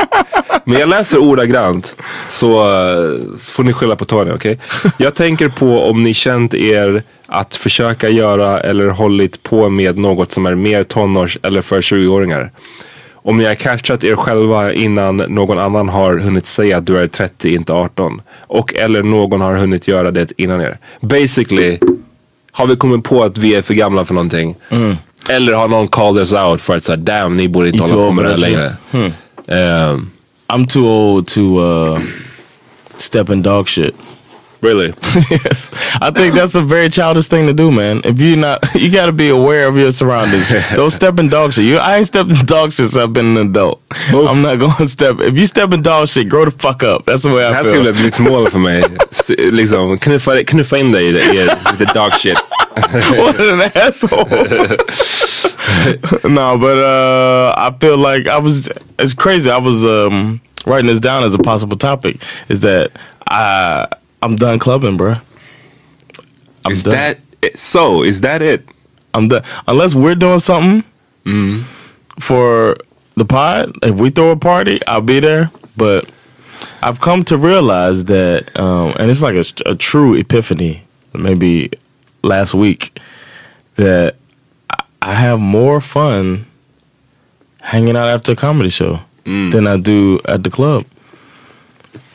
[0.67, 1.95] Men jag läser ordagrant.
[2.29, 4.59] Så uh, får ni skylla på Tony, okej?
[4.81, 4.91] Okay?
[4.97, 10.31] Jag tänker på om ni känt er att försöka göra eller hållit på med något
[10.31, 12.51] som är mer tonårs eller för 20-åringar.
[13.13, 17.07] Om ni har catchat er själva innan någon annan har hunnit säga att du är
[17.07, 18.21] 30, inte 18.
[18.39, 20.77] Och eller någon har hunnit göra det innan er.
[20.99, 21.79] Basically,
[22.51, 24.55] har vi kommit på att vi är för gamla för någonting.
[24.69, 24.95] Mm.
[25.29, 28.11] Eller har någon called us out för att säga damn ni borde inte hålla på
[28.11, 28.73] med det längre.
[28.91, 29.13] shit?
[29.45, 30.11] Um,
[30.49, 32.01] I'm too old to uh,
[32.97, 33.95] step in dog shit.
[34.61, 34.87] Really?
[35.29, 35.69] yes.
[36.01, 38.01] I think that's a very childish thing to do, man.
[38.03, 40.49] If you're not, you got to be aware of your surroundings.
[40.75, 41.65] Don't step in dog shit.
[41.65, 43.81] You, I ain't stepped in dog shit since I've been an adult.
[44.11, 45.19] I'm not going to step.
[45.19, 47.05] If you step in dog shit, grow the fuck up.
[47.05, 47.83] That's the way det I här feel.
[47.83, 48.83] ska bli ett mål för mig.
[49.11, 51.33] S- liksom, knuffa, knuffa in dig i det-
[51.79, 52.37] i dog shit.
[53.17, 54.77] what an asshole.
[56.23, 58.69] no, but uh, I feel like I was.
[58.99, 59.49] It's crazy.
[59.49, 62.21] I was um, writing this down as a possible topic.
[62.49, 62.91] Is that
[63.29, 63.87] I
[64.21, 65.15] I'm done clubbing, bro.
[66.65, 66.93] I'm Is done.
[66.93, 67.57] that it?
[67.59, 68.03] so?
[68.03, 68.67] Is that it?
[69.13, 69.43] I'm done.
[69.67, 70.83] Unless we're doing something
[72.19, 72.77] for
[73.15, 75.51] the pod, if we throw a party, I'll be there.
[75.75, 76.09] But
[76.81, 81.71] I've come to realize that, um, and it's like a, a true epiphany, maybe
[82.23, 82.99] last week,
[83.75, 84.15] that
[85.01, 86.45] I- have more fun
[87.61, 90.85] hanging out after a comedy show than I do at the club.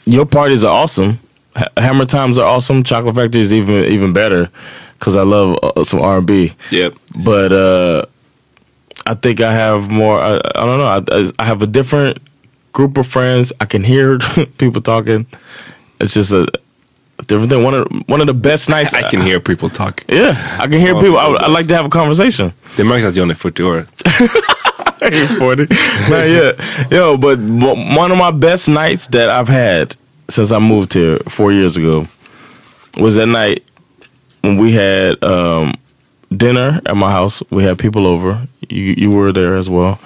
[0.07, 1.19] Your parties are awesome.
[1.57, 2.83] Ha- Hammer times are awesome.
[2.83, 4.49] Chocolate Factory is even even better
[4.99, 6.53] because I love uh, some R and B.
[6.71, 6.95] Yep.
[7.23, 8.07] But uh,
[9.07, 10.19] I think I have more.
[10.19, 10.87] I, I don't know.
[11.19, 12.19] I, I have a different
[12.73, 13.53] group of friends.
[13.61, 14.19] I can hear
[14.59, 15.27] people talking.
[16.01, 16.49] It's just a
[17.27, 17.63] different thing.
[17.65, 18.95] One of one of the best nights.
[18.95, 20.05] I can hear people talk.
[20.09, 21.19] Yeah, I can hear people.
[21.19, 22.53] I, I like to have a conversation.
[22.77, 23.87] Det märks att John är 40 år.
[25.01, 25.67] I ain't 40.
[26.11, 26.57] Not yet.
[26.91, 27.39] Yo, but
[27.99, 29.97] one of my best nights that I've had
[30.29, 32.07] since I moved here four years ago
[32.99, 33.63] was that night
[34.43, 35.73] when we had um,
[36.37, 37.43] dinner at my house.
[37.51, 38.47] We had people over.
[38.69, 39.99] You, you were there as well.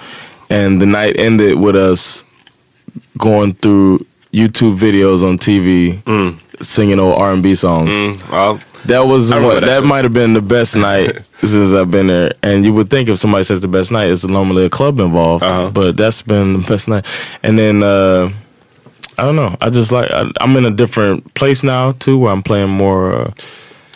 [0.49, 2.23] And the night ended with us
[3.17, 3.99] going through
[4.33, 5.99] YouTube videos on TV,
[6.61, 7.95] singing old R&B songs.
[8.31, 12.07] Well, That was one, that that might have been the best night since I've been
[12.07, 12.33] there.
[12.41, 15.43] And you would think if somebody says the best night, it's normally a club involved,
[15.43, 15.69] Uh-huh.
[15.73, 17.05] but that's been the best night.
[17.43, 18.29] And then uh,
[19.17, 19.55] I don't know.
[19.61, 23.13] I just like I, I'm in a different place now too, where I'm playing more.
[23.13, 23.31] Uh,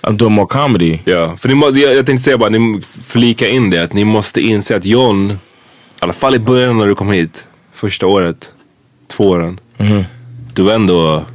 [0.03, 0.99] I'm doing more comedy.
[1.05, 4.03] Ja, för ni må, jag, jag tänkte säga bara, ni flika in det att ni
[4.05, 5.35] måste inse att John, i
[5.99, 8.51] alla fall i början när du kom hit, första året,
[9.07, 9.59] två åren,
[10.53, 11.25] du var ändå,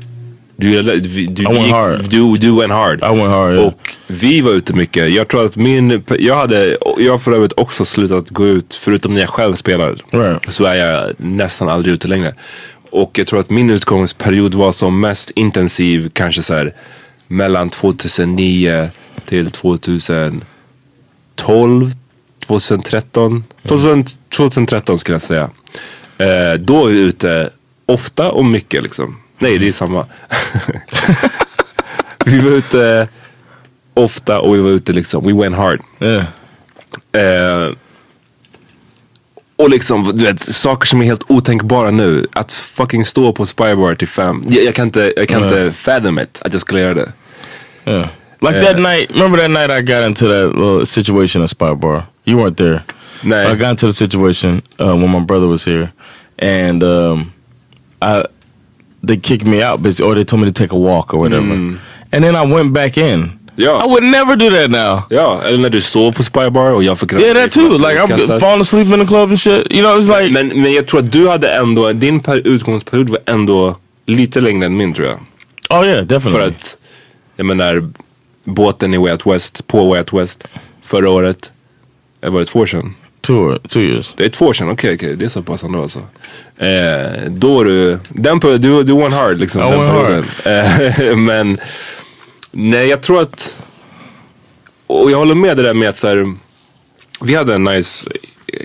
[0.57, 2.11] du, du, du, gick- hard.
[2.11, 2.99] du, du went hard.
[2.99, 3.53] I went hard.
[3.55, 3.67] Yeah.
[3.67, 5.11] Och vi var ute mycket.
[5.11, 9.15] Jag tror att min, jag hade, jag har för övrigt också slutat gå ut, förutom
[9.15, 9.97] när jag själv spelar.
[10.11, 10.53] Right.
[10.53, 12.35] Så är jag nästan aldrig ute längre.
[12.91, 16.75] Och jag tror att min utgångsperiod var som mest intensiv kanske så här
[17.29, 18.89] mellan 2009
[19.29, 20.41] till 2012,
[22.47, 23.45] 2013.
[23.63, 24.05] 2000,
[24.37, 25.51] 2013 skulle jag säga.
[26.19, 27.51] Eh, då är vi ute
[27.87, 29.17] ofta och mycket liksom.
[29.39, 30.07] Nej, det är samma.
[32.25, 33.09] vi var ute
[33.95, 35.81] ofta och vi var ute liksom, we went hard.
[36.01, 36.25] Yeah.
[37.13, 37.73] Eh,
[39.57, 42.27] och liksom, du vet, saker som är helt otänkbara nu.
[42.33, 44.45] Att fucking stå på Spybar till fem.
[44.49, 47.13] Jag, jag kan inte, jag kan inte fathom it, att jag skulle göra det.
[47.85, 48.07] Yeah.
[48.41, 48.73] Like Yeah.
[48.73, 49.11] that night.
[49.15, 52.03] Remember that night I got into that little situation at Spy Bar?
[52.25, 52.81] You weren't there.
[53.23, 53.37] No.
[53.37, 55.91] I got into the situation uh, when my brother was here,
[56.39, 57.33] and um,
[58.03, 58.25] I
[59.07, 61.79] they kicked me out, or they told me to take a walk or whatever.
[62.13, 63.39] And then I went back in.
[63.57, 63.83] Ja.
[63.85, 65.03] I would never do that now.
[65.11, 67.79] Ja, eller när du sov på Spybar och jag fick Yeah, that too.
[67.79, 69.73] Like I'm falling asleep in the club and shit.
[69.73, 73.11] You know, it's like men, men jag tror att du hade ändå, din per, utgångsperiod
[73.11, 73.77] var ändå
[74.07, 75.19] lite längre än min tror jag.
[75.71, 76.41] oh yeah, definitely.
[76.41, 76.77] För att,
[77.37, 77.91] jag menar,
[78.45, 80.49] båten i Way Out West, på Way Out West
[80.83, 81.51] förra året.
[82.21, 82.95] Det var det två år sedan?
[83.27, 84.15] Two two years.
[84.17, 85.99] Det är två år sedan, okej okej, det är så pass ändå alltså.
[86.57, 89.63] Eh, då du, den på, du, du went hard liksom.
[89.63, 90.25] I den perioden.
[90.45, 91.59] Eh, men,
[92.53, 93.59] nej jag tror att
[94.87, 96.35] och jag håller med det där med att så här,
[97.21, 98.11] vi hade en nice
[98.47, 98.61] eh,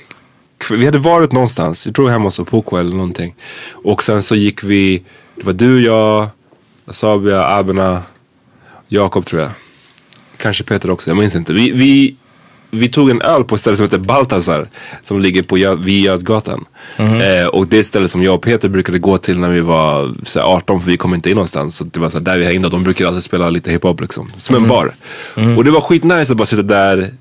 [0.70, 3.36] vi hade varit någonstans, jag tror hemma hos Opoko eller någonting.
[3.72, 5.04] Och sen så gick vi,
[5.36, 6.30] det var du, jag,
[6.90, 8.04] Sabia, Abena,
[8.88, 9.52] Jakob tror jag.
[10.38, 11.54] Kanske Peter också, jag minns inte.
[11.54, 12.16] Vi, vi,
[12.72, 14.66] vi tog en öl på ett ställe som heter Baltasar.
[15.04, 16.66] Som ligger på Gö- vid Götgatan.
[16.98, 19.62] Eh, och det är ett ställe som jag och Peter brukade gå till när vi
[19.62, 21.76] var så här, 18 för vi kom inte in någonstans.
[21.76, 24.02] Så det var så här, där vi hängde och de brukade alltid spela lite hiphop
[24.02, 24.32] liksom.
[24.38, 24.92] Som en bar.
[25.58, 27.14] Och det var skitnice att bara sitta där,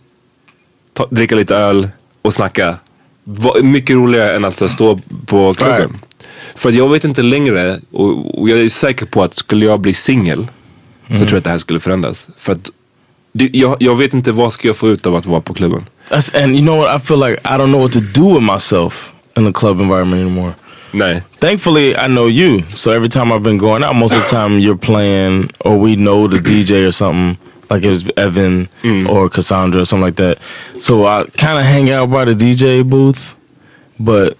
[0.92, 1.88] ta, dricka lite öl
[2.22, 2.76] och snacka.
[3.24, 5.76] Var, mycket roligare än att så här, stå på klubben.
[5.76, 5.90] Right.
[6.55, 9.80] För att jag vet inte längre och, och jag är säker på att skulle jag
[9.80, 10.46] bli singel
[11.09, 12.28] så tror jag att det här skulle förändras.
[12.38, 12.70] För att
[13.33, 15.87] det, jag, jag vet inte vad ska jag få ut av att vara på klubben.
[16.09, 16.97] That's, and you know what?
[16.97, 20.20] I feel like I don't know what to do with myself in the club environment
[20.20, 20.53] anymore.
[20.93, 21.22] Nej.
[21.39, 22.62] Thankfully, I know you.
[22.74, 25.95] So every time I've been going out, most of the time you're playing, or we
[25.95, 27.37] know the DJ or something.
[27.70, 28.68] Like it was Evan
[29.09, 30.39] or Cassandra or something like that.
[30.81, 33.37] So I kind of hang out by the DJ booth.
[34.01, 34.37] But,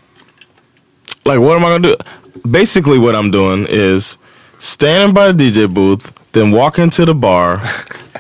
[1.25, 2.51] like, what am I going to do?
[2.51, 4.19] Basically, what I'm doing is
[4.59, 7.63] standing by the DJ booth, then walking to the bar,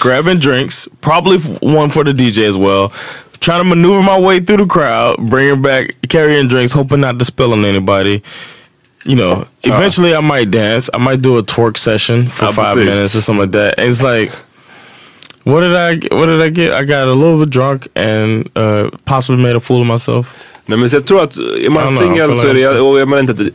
[0.00, 2.92] grabbing drinks, probably one for the DJ as well.
[3.40, 7.24] Trying to maneuver my way through the crowd, bringing back, carrying drinks, hoping not to
[7.24, 8.22] spill on anybody.
[9.04, 10.90] You know, eventually I might dance.
[10.92, 13.78] I might do a twerk session for five minutes or something like that.
[13.78, 14.30] And it's like,
[15.44, 15.94] what did I?
[16.14, 16.74] What did I get?
[16.74, 20.46] I got a little bit drunk and uh, possibly made a fool of myself.
[20.66, 22.80] Nej men så jag tror att är man don't know, I singel så är det,
[22.80, 23.50] och inte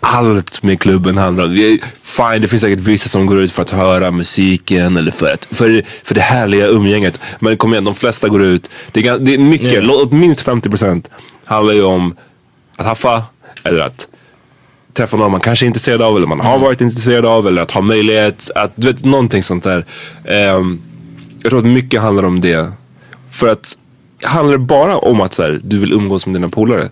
[0.00, 1.78] allt med klubben handlar om.
[2.02, 5.44] Fine, det finns säkert vissa som går ut för att höra musiken eller för, att,
[5.44, 7.20] för, för det härliga umgänget.
[7.38, 8.70] Men kom igen, de flesta går ut.
[8.92, 10.12] Det är, det är mycket, Yeah.
[10.12, 11.04] minst 50%
[11.44, 12.16] handlar ju om
[12.76, 13.24] att haffa
[13.64, 14.08] eller att
[14.92, 17.70] träffa någon man kanske är intresserad av eller man har varit intresserad av eller att
[17.70, 19.86] ha möjlighet att, du vet någonting sånt där.
[20.24, 20.80] Ehm,
[21.42, 22.72] jag tror att mycket handlar om det.
[23.30, 23.76] För att
[24.22, 26.90] handlar det bara om att så här, du vill umgås med dina polare.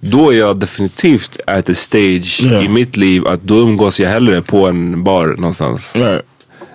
[0.00, 2.64] Då är jag definitivt at a stage Yeah.
[2.64, 5.92] i mitt liv att då umgås jag hellre på en bar någonstans.
[5.94, 6.22] Right.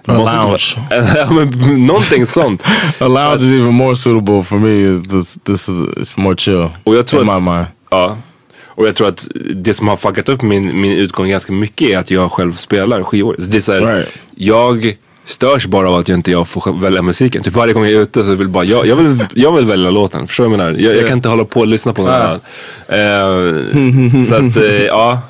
[0.06, 1.78] A lounge.
[1.88, 2.64] någonting sånt.
[3.00, 4.92] A lounge is even more suitable for me.
[4.92, 5.38] Is this?
[5.44, 6.70] This is it's more chill.
[6.84, 7.66] Och jag tror in att, my mind.
[7.90, 8.18] Ja.
[8.66, 11.98] Och jag tror att det som har fuckat upp min, min utgång ganska mycket är
[11.98, 13.36] att jag själv spelar skivor.
[13.40, 14.10] Så det är så här, Right.
[14.36, 14.96] Jag
[15.32, 17.44] störs bara av att jag inte jag får välja musiken.
[17.44, 19.90] Typ varje gång jag är ute så vill bara, jag, jag, vill, jag vill välja
[19.90, 20.28] låten.
[20.28, 20.80] Förstår du vad jag menar?
[20.80, 22.40] Jag, jag kan inte hålla på och lyssna på någon annan.
[22.88, 25.22] Eh, så att eh, ja,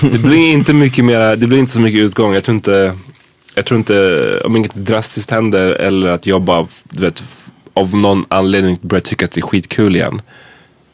[0.00, 2.34] det blir inte mycket mera, det blir inte så mycket utgång.
[2.34, 2.94] Jag tror inte,
[3.54, 7.24] jag tror inte, om inget drastiskt händer eller att jag bara, du vet,
[7.74, 10.22] av någon anledning börjar tycka att det är skitkul igen.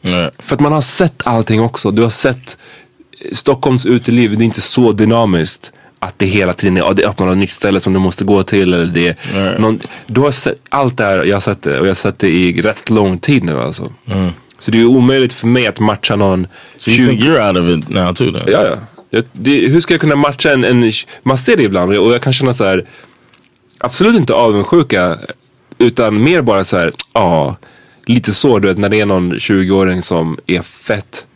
[0.01, 0.33] Right.
[0.39, 1.91] För att man har sett allting också.
[1.91, 2.57] Du har sett
[3.31, 5.71] Stockholms uteliv, det är inte så dynamiskt.
[5.99, 8.43] Att det hela tiden är, ja, det öppnar något nytt ställe som du måste gå
[8.43, 8.73] till.
[8.73, 9.55] Eller det Nej.
[9.59, 11.79] någon, du har sett allt det här, jag har sett det.
[11.79, 13.93] Och jag har sett det i rätt lång tid nu alltså.
[14.59, 17.69] Så det är omöjligt för mig att matcha någon So you think you're out of
[17.69, 18.31] it now too?
[18.31, 18.41] Then?
[18.47, 18.75] Ja, ja.
[19.09, 20.91] Jag, det, hur ska jag kunna matcha en, en,
[21.23, 22.85] man ser det ibland och jag kan känna så här,
[23.79, 25.17] absolut inte avundsjuka,
[25.77, 27.55] utan mer bara så här, ja,
[28.05, 31.27] lite så du vet när det är någon 20-åring som är fett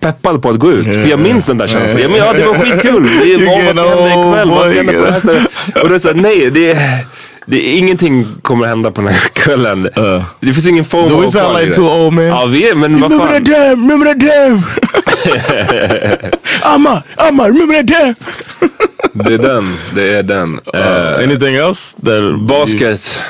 [0.00, 0.84] peppad på att gå ut.
[0.86, 2.02] För jag minns den där känslan.
[2.02, 3.02] Jag menar, ja, det var skitkul.
[3.20, 4.50] Det är, You vad ska hända ikväll?
[4.50, 5.82] Vad ska hända på det här you stället?
[5.82, 6.98] Och det är så här, nej, det är,
[7.46, 9.82] det är, ingenting kommer hända på den här kvällen.
[10.40, 11.74] det finns ingen Do we sound kvar i like det.
[11.74, 12.24] two old men?
[12.24, 13.44] Ja, vi är, men vad remember fan.
[13.44, 13.90] that damn?
[13.90, 14.62] Remember that damn?
[16.74, 18.14] Amma, Amma, remember that damn?
[19.14, 20.60] Det är den, det är den.
[20.74, 21.98] Eh, Anything else?
[22.04, 23.20] That Basket.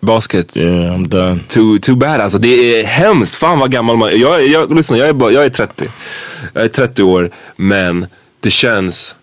[0.00, 0.56] Basket.
[0.56, 1.40] Yeah, I'm done.
[1.48, 2.38] Too, too bad alltså.
[2.38, 3.34] Det är hemskt.
[3.34, 5.88] Fan vad gammal man jag, jag, Lyssna, jag är, bara, jag är 30.
[6.52, 7.30] Jag är 30 år.
[7.56, 8.06] Men
[8.40, 9.16] det känns...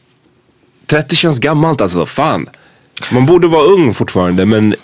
[0.86, 2.06] 30 känns gammalt alltså.
[2.06, 2.50] Fan.
[3.12, 4.76] Man borde vara ung fortfarande men...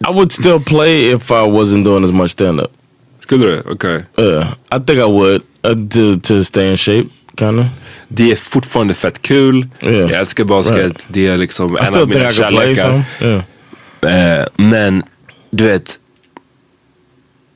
[0.00, 2.72] I would still play if I wasn't doing as much stand up.
[3.20, 3.62] Skulle du?
[3.70, 4.04] Okej.
[4.18, 7.08] Uh, I think I would uh, to to stay in shape,
[7.38, 7.66] kind of.
[8.08, 9.66] Det är fortfarande fett kul.
[9.80, 9.96] Yeah.
[9.96, 10.76] Jag älskar basket.
[10.76, 11.06] Right.
[11.08, 13.02] Det är liksom I en av mina kärlekar.
[13.20, 14.40] Yeah.
[14.40, 15.02] Eh, men
[15.50, 15.98] du vet,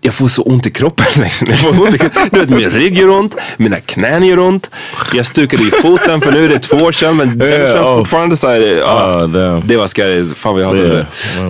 [0.00, 1.06] jag får så ont i kroppen.
[1.46, 2.28] jag får ont i kroppen.
[2.32, 4.70] Du vet, min rygg gör ont, mina knän gör ont.
[5.14, 7.88] Jag stukade i foten för nu är det två år sedan men den Yeah, känns
[7.88, 7.98] oh.
[7.98, 8.60] fortfarande så här.
[8.60, 10.28] ja, Oh, det var scary.
[10.34, 11.06] Fan vad jag Yeah.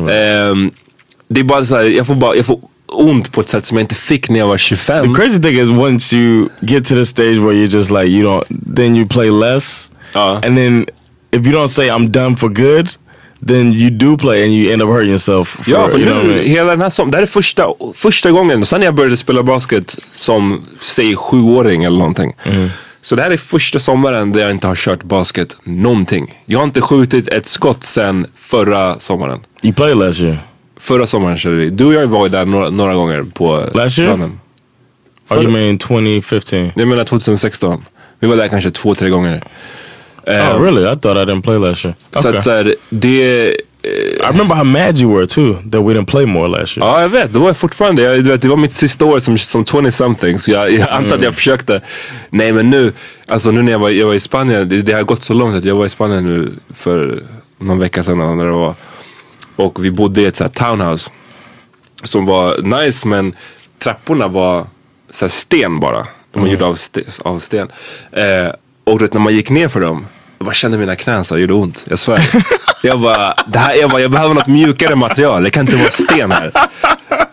[0.06, 0.24] det.
[0.24, 0.70] Ehm,
[1.28, 3.76] det är bara så här, jag får bara, jag får ont på ett sätt som
[3.76, 5.14] jag inte fick när jag var 25.
[5.14, 8.28] The crazy thing is once you get to the stage where you're just like you
[8.28, 8.44] don't,
[8.76, 10.40] then you play less, Ja.
[10.44, 10.86] and then
[11.30, 12.88] if you don't say I'm done for good,
[13.46, 15.48] then you do play and you end up hurting yourself.
[15.48, 16.46] For, Ja, för you nu, know what I mean?
[16.48, 19.42] hela den här som, det här är första, första gången, sen när jag började spela
[19.42, 22.32] basket som, säg sjuåring eller någonting.
[22.44, 22.68] Mm.
[23.02, 26.34] Så det här är första sommaren där jag inte har kört basket någonting.
[26.46, 29.40] Jag har inte skjutit ett skott sen förra sommaren.
[29.62, 30.36] You played last year.
[30.80, 31.70] Förra sommaren körde vi.
[31.70, 34.08] Du och jag var ju där några, några gånger på Last year?
[34.10, 34.40] stranden.
[35.30, 36.70] Oh, you mean 2015?
[36.74, 37.84] Jag menar 2016.
[38.20, 39.42] Vi var där kanske två, tre gånger.
[40.26, 40.82] Eh, oh really?
[40.92, 41.94] I thought I didn't play last year.
[42.12, 42.36] Så Okay.
[42.36, 43.56] att så här, det...
[43.84, 46.88] I remember how mad you were too that we didn't play more last year.
[46.88, 47.32] Ja, jag vet.
[47.32, 48.02] Det var jag fortfarande.
[48.02, 50.38] Jag, vet, det var mitt sista år som, som 20-something.
[50.38, 51.80] Så jag, jag antar att jag försökte.
[52.30, 52.92] Nej, men nu.
[53.28, 54.68] Alltså nu när jag var, jag var i Spanien.
[54.68, 57.24] Det, det har gått så långt att jag var i Spanien nu för
[57.58, 58.36] någon vecka sedan.
[58.38, 58.74] När det var.
[59.56, 61.10] Och vi bodde i ett så townhouse.
[62.02, 63.34] Som var nice men
[63.78, 64.66] trapporna var
[65.10, 66.06] så sten bara.
[66.32, 67.68] De var gjorda av, ste, av sten.
[68.12, 68.48] Eh,
[68.84, 70.06] och du vet, när man gick ner för dem.
[70.38, 71.84] Jag bara kände mina knän så gjorde ont.
[71.88, 72.20] Jag svär.
[72.82, 75.42] jag bara, det här, jag bara, jag behöver något mjukare material.
[75.42, 76.52] Det kan inte vara sten här.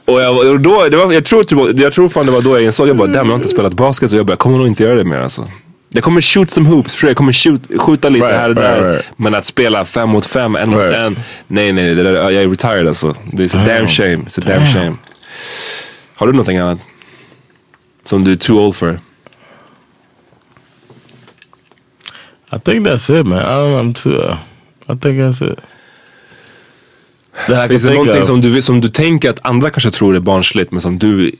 [0.06, 2.50] Och, jag, och då, det var, jag, tror, typ, jag tror fan det var då
[2.52, 4.58] jag insåg, jag bara damn jag har inte spelat basket och jag bara, jag kommer
[4.58, 5.48] nog inte göra det mer alltså.
[5.90, 8.82] Jag kommer shoot some hoops, för jag kommer shoot, skjuta lite Right, här och right,
[8.82, 8.92] där.
[8.94, 9.06] right.
[9.16, 10.96] Men att spela fem mot fem, en mot Right.
[10.96, 11.20] en.
[11.48, 13.14] Nej nej, det där, jag är retired alltså.
[13.34, 14.16] Det är damn shame.
[14.16, 14.74] It's a damn, Damn.
[14.74, 14.96] shame.
[16.16, 16.80] Har du någonting annat?
[18.04, 19.00] Som du är too old for?
[22.52, 23.40] I think that's it, man.
[23.40, 23.80] I don't know.
[23.80, 24.18] I'm too.
[24.18, 24.38] Uh,
[24.88, 25.60] I think that's it.
[27.48, 28.28] Finns det think någonting of.
[28.28, 31.32] som du, som du tänker att andra kanske tror är barnsligt men som du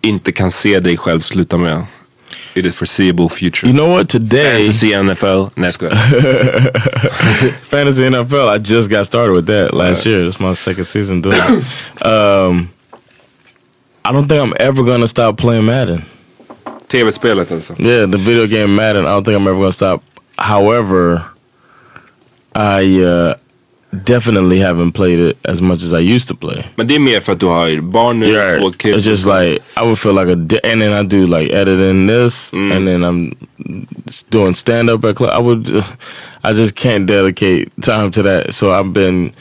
[0.00, 1.82] inte kan se dig själv sluta med?
[2.54, 3.70] I the foreseeable future.
[3.70, 4.08] You know what?
[4.08, 5.50] Today, Fantasy NFL.
[5.54, 5.94] Nej jag skojar.
[7.64, 8.56] fantasy NFL.
[8.56, 10.28] I just got started with that last year.
[10.28, 11.64] It's my second season doing it.
[12.06, 12.68] Um,
[14.04, 16.02] I don't think I'm ever gonna stop playing Madden.
[16.88, 17.74] Tv-spelet alltså.
[17.78, 19.04] Yeah, the video game Madden.
[19.04, 20.02] I don't think I'm ever gonna stop.
[20.38, 21.24] However,
[22.54, 23.34] I uh,
[24.04, 26.64] definitely haven't played it as much as I used to play.
[26.76, 28.96] Men det är mer för att du har barn nu, Yeah, kids.
[28.96, 32.52] it's just like I would feel like a, and then I do like editing this,
[32.52, 33.34] and then I'm
[34.30, 35.30] doing stand up at club.
[35.34, 35.68] I would,
[36.44, 38.54] I just can't dedicate time to that.
[38.54, 39.32] So I've been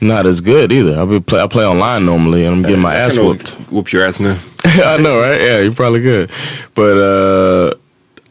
[0.00, 0.98] not as good either.
[1.00, 3.56] I be play, I play online normally, and I'm getting my Jag ass whooped.
[3.70, 4.36] Whoop your ass now.
[4.64, 5.40] I know, right?
[5.40, 6.30] Yeah, you're probably good.
[6.74, 7.74] but uh,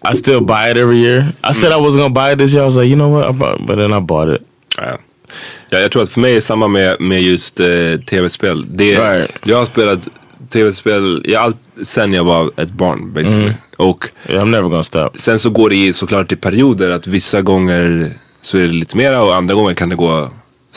[0.04, 1.26] I still buy it every year.
[1.44, 2.64] I said I was gonna buy it this year.
[2.64, 3.30] I was like, you know what?
[3.30, 4.42] I bought, but then I bought it.
[4.78, 4.98] Ja.
[5.70, 7.66] Ja, jag tror att för mig är samma med, med just eh,
[8.06, 8.66] tv-spel.
[8.70, 9.32] Det, Right.
[9.46, 10.08] Jag har spelat
[10.50, 13.44] tv-spel i allt, sen jag var ett barn basically.
[13.44, 13.54] Mm.
[13.78, 15.10] Och Yeah, I'm never gonna stop.
[15.16, 18.98] sen så går det i såklart i perioder att vissa gånger så är det lite
[18.98, 20.30] mera och andra gånger kan det gå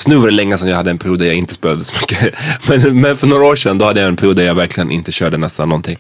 [0.07, 2.35] nu var det länge sedan jag hade en period där jag inte spelade så mycket.
[2.69, 5.13] Men, men för några år sedan då hade jag en period där jag verkligen inte
[5.13, 5.99] körde nästan någonting.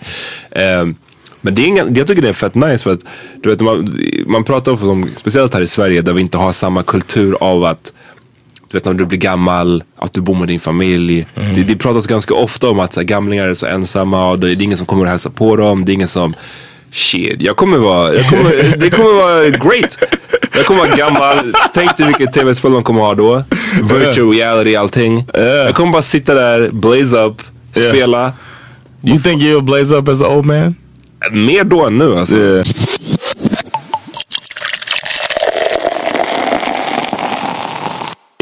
[0.50, 0.94] Ehm,
[1.42, 3.00] men det är inga, jag tycker det är fett nice för att
[3.42, 6.52] du vet, man, man pratar ofta om, speciellt här i Sverige där vi inte har
[6.52, 7.92] samma kultur av att
[8.70, 11.26] du vet när du blir gammal, att du bor med din familj.
[11.54, 14.50] Det, det pratas ganska ofta om att så här, gamlingar är så ensamma och det
[14.50, 15.84] är ingen som kommer och hälsa på dem.
[15.84, 16.34] Det är ingen som,
[16.92, 19.98] shit, jag kommer vara, jag kommer, det kommer vara great.
[20.54, 23.44] Jag kommer vara gammal, tänk dig vilket tv-spel man kommer ha då.
[23.82, 25.26] Virtual reality, allting.
[25.34, 28.32] Jag kommer bara sitta där, blaze up, spela.
[29.04, 30.76] You think you'll blaze up as an old man?
[31.30, 32.36] Mer då än nu alltså.
[32.36, 32.64] Yeah.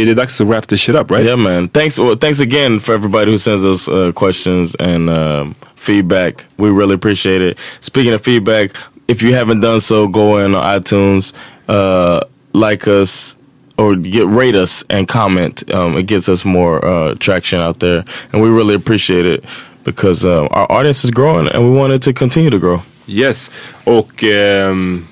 [0.04, 1.26] Det är dags to wrap this shit up right?
[1.26, 1.68] Yeah, man.
[1.68, 1.98] Thanks.
[1.98, 6.46] Well, thanks again for everybody who sends us uh, questions and um, feedback.
[6.56, 7.58] We really appreciate it.
[7.80, 8.70] Speaking of feedback,
[9.08, 11.34] if you haven't done so, go in on iTunes,
[11.68, 12.24] uh,
[12.54, 13.36] like us,
[13.76, 15.70] or get rate us and comment.
[15.70, 19.44] Um, it gets us more uh, traction out there, and we really appreciate it
[19.84, 22.80] because uh, our audience is growing, and we want it to continue to grow.
[23.06, 23.50] Yes.
[23.84, 25.06] Och ehm,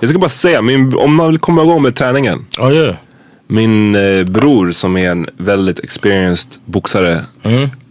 [0.00, 2.46] jag ska bara säga, min, om man vill komma igång med träningen.
[2.58, 2.94] Oh yeah.
[3.46, 7.24] Min eh, bror som är en väldigt experienced boxare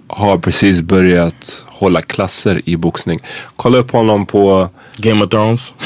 [0.08, 3.20] har precis börjat hålla klasser i boxning.
[3.56, 5.76] Kolla upp honom på Game of Thrones.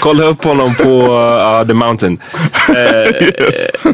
[0.00, 1.06] Kolla upp honom på
[1.62, 2.18] uh, The Mountain.
[2.68, 3.32] Eh,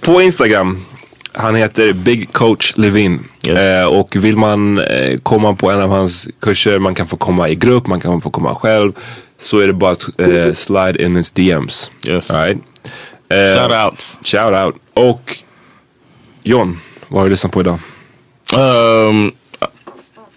[0.00, 0.84] På Instagram.
[1.38, 3.24] Han heter Big Coach Levin.
[3.46, 3.58] Yes.
[3.58, 7.48] Eh, och vill man eh, komma på en av hans kurser, man kan få komma
[7.48, 8.92] i grupp, man kan få komma själv.
[9.38, 11.90] Så är det bara att eh, slide in his DMs.
[12.08, 12.30] Yes.
[12.30, 12.58] All right?
[13.28, 14.18] Eh, Shout outs.
[14.24, 14.74] Shout out.
[14.94, 15.38] Och
[16.42, 17.78] John, vad har du lyssnat på idag?
[18.54, 19.32] Um,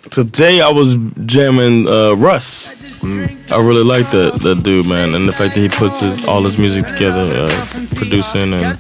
[0.10, 0.96] today I was
[1.36, 2.70] jamming uh, Russ.
[3.04, 6.44] I really like that that dude, man, and the fact that he puts his all
[6.44, 7.50] his music together, uh,
[7.96, 8.78] producing and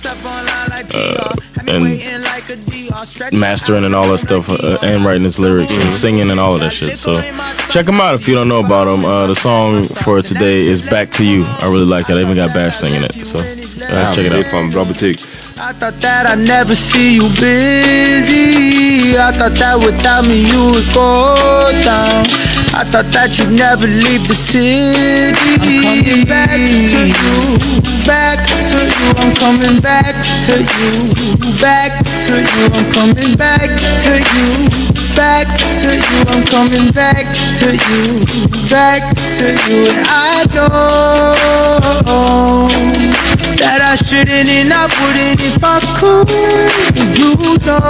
[0.94, 1.34] uh,
[1.68, 6.54] and mastering and all that stuff, uh, and writing his lyrics and singing and all
[6.56, 6.98] of that shit.
[6.98, 7.22] So
[7.70, 9.06] check him out if you don't know about him.
[9.06, 12.18] Uh, the song for today is "Back to You." I really like it.
[12.18, 13.44] I even got Bash singing it, so uh,
[14.14, 14.46] check it Det är out.
[14.46, 15.20] fan bra betyg.
[15.62, 19.14] I thought that I'd never see you busy.
[19.14, 21.38] I thought that without me you would go
[21.86, 22.26] down.
[22.74, 25.38] I thought that you'd never leave the city.
[25.46, 26.58] I'm coming back
[26.90, 27.62] to you,
[28.02, 28.42] back
[28.74, 29.14] to you.
[29.22, 30.18] I'm coming back
[30.50, 30.98] to you,
[31.62, 31.94] back
[32.26, 32.66] to you.
[32.74, 34.66] I'm coming back to you,
[35.14, 36.26] back to you.
[36.26, 37.30] I'm coming back
[37.62, 38.18] to you,
[38.66, 39.94] back to you.
[39.94, 41.38] And I know
[43.62, 46.28] that I shouldn't and I wouldn't if I could.
[47.18, 47.36] You
[47.66, 47.82] know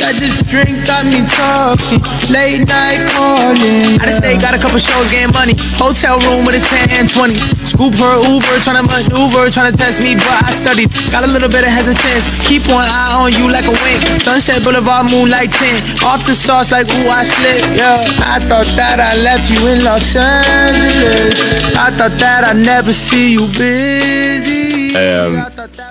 [0.00, 2.00] that this drink got me talking,
[2.32, 4.00] late night calling.
[4.00, 5.54] I just stay, got a couple shows, getting money.
[5.76, 7.52] Hotel room with a 10 and 20s.
[7.68, 10.88] Scoop her Uber, trying to maneuver, trying to test me, but I studied.
[11.12, 12.32] Got a little bit of hesitance.
[12.48, 14.00] Keep one eye on you like a wink.
[14.18, 16.02] Sunset Boulevard, moonlight 10.
[16.08, 18.00] Off the sauce like ooh, I slip, yeah.
[18.24, 21.36] I thought that I left you in Los Angeles.
[21.76, 24.96] I thought that I'd never see you busy.
[24.96, 25.44] Eh,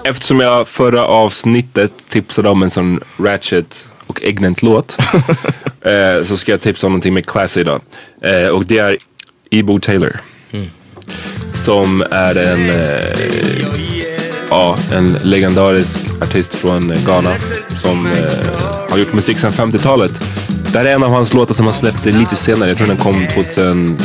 [0.04, 4.98] eftersom jag förra avsnittet tipsade om en sån Ratchet och Egnant-låt
[5.82, 7.82] eh, så ska jag tipsa om någonting med Classy idag.
[8.22, 8.98] Eh, och det är
[9.52, 10.20] Ebo Taylor.
[11.54, 13.06] Som är en, eh,
[14.50, 17.32] ja, en legendarisk artist från Ghana
[17.78, 18.12] som eh,
[18.90, 20.12] har gjort musik sedan 50-talet.
[20.72, 22.70] Det här är en av hans låtar som han släppte lite senare.
[22.70, 23.98] Jag tror den kom 2010.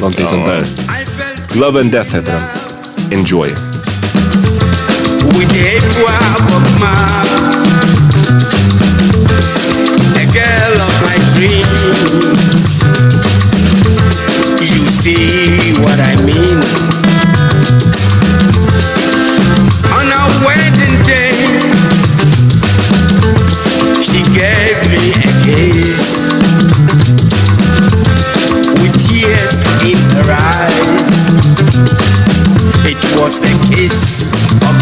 [0.00, 0.64] Någonting sånt där.
[1.54, 2.42] Love and Death heter den.
[3.18, 3.48] Enjoy.
[5.38, 7.35] With the F-wab
[10.36, 12.64] girl of my dreams.
[14.60, 16.60] You see what I mean?
[19.96, 21.32] On our wedding day
[24.08, 26.04] She gave me a kiss.
[28.80, 29.56] With tears
[29.88, 31.16] in her eyes.
[32.92, 34.26] It was a kiss
[34.68, 34.76] of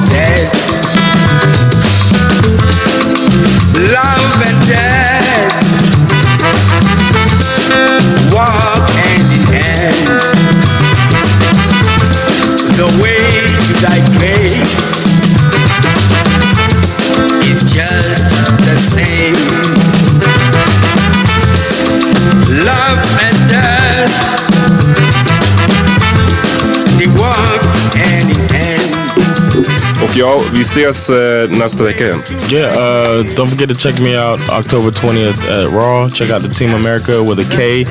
[30.55, 31.84] Och ja, vi ses eh, nästa.
[31.90, 36.09] Yeah, uh, don't forget to check me out October 20th at Raw.
[36.09, 37.84] Check out the Team America with a K.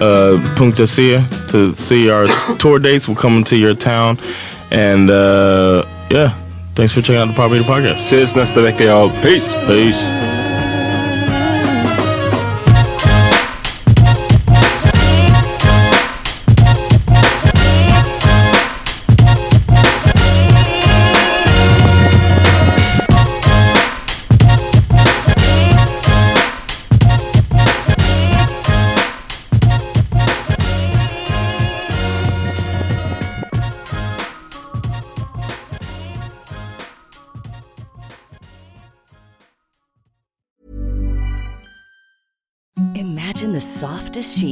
[0.00, 3.08] Uh, Punta Sia to see our tour dates.
[3.08, 4.18] We're coming to your town.
[4.70, 6.34] And uh, yeah,
[6.74, 7.98] thanks for checking out the Meter Podcast.
[7.98, 9.10] Ses nästa vecka, y'all.
[9.22, 9.54] Peace!
[9.66, 10.31] Peace.
[44.42, 44.51] Gucci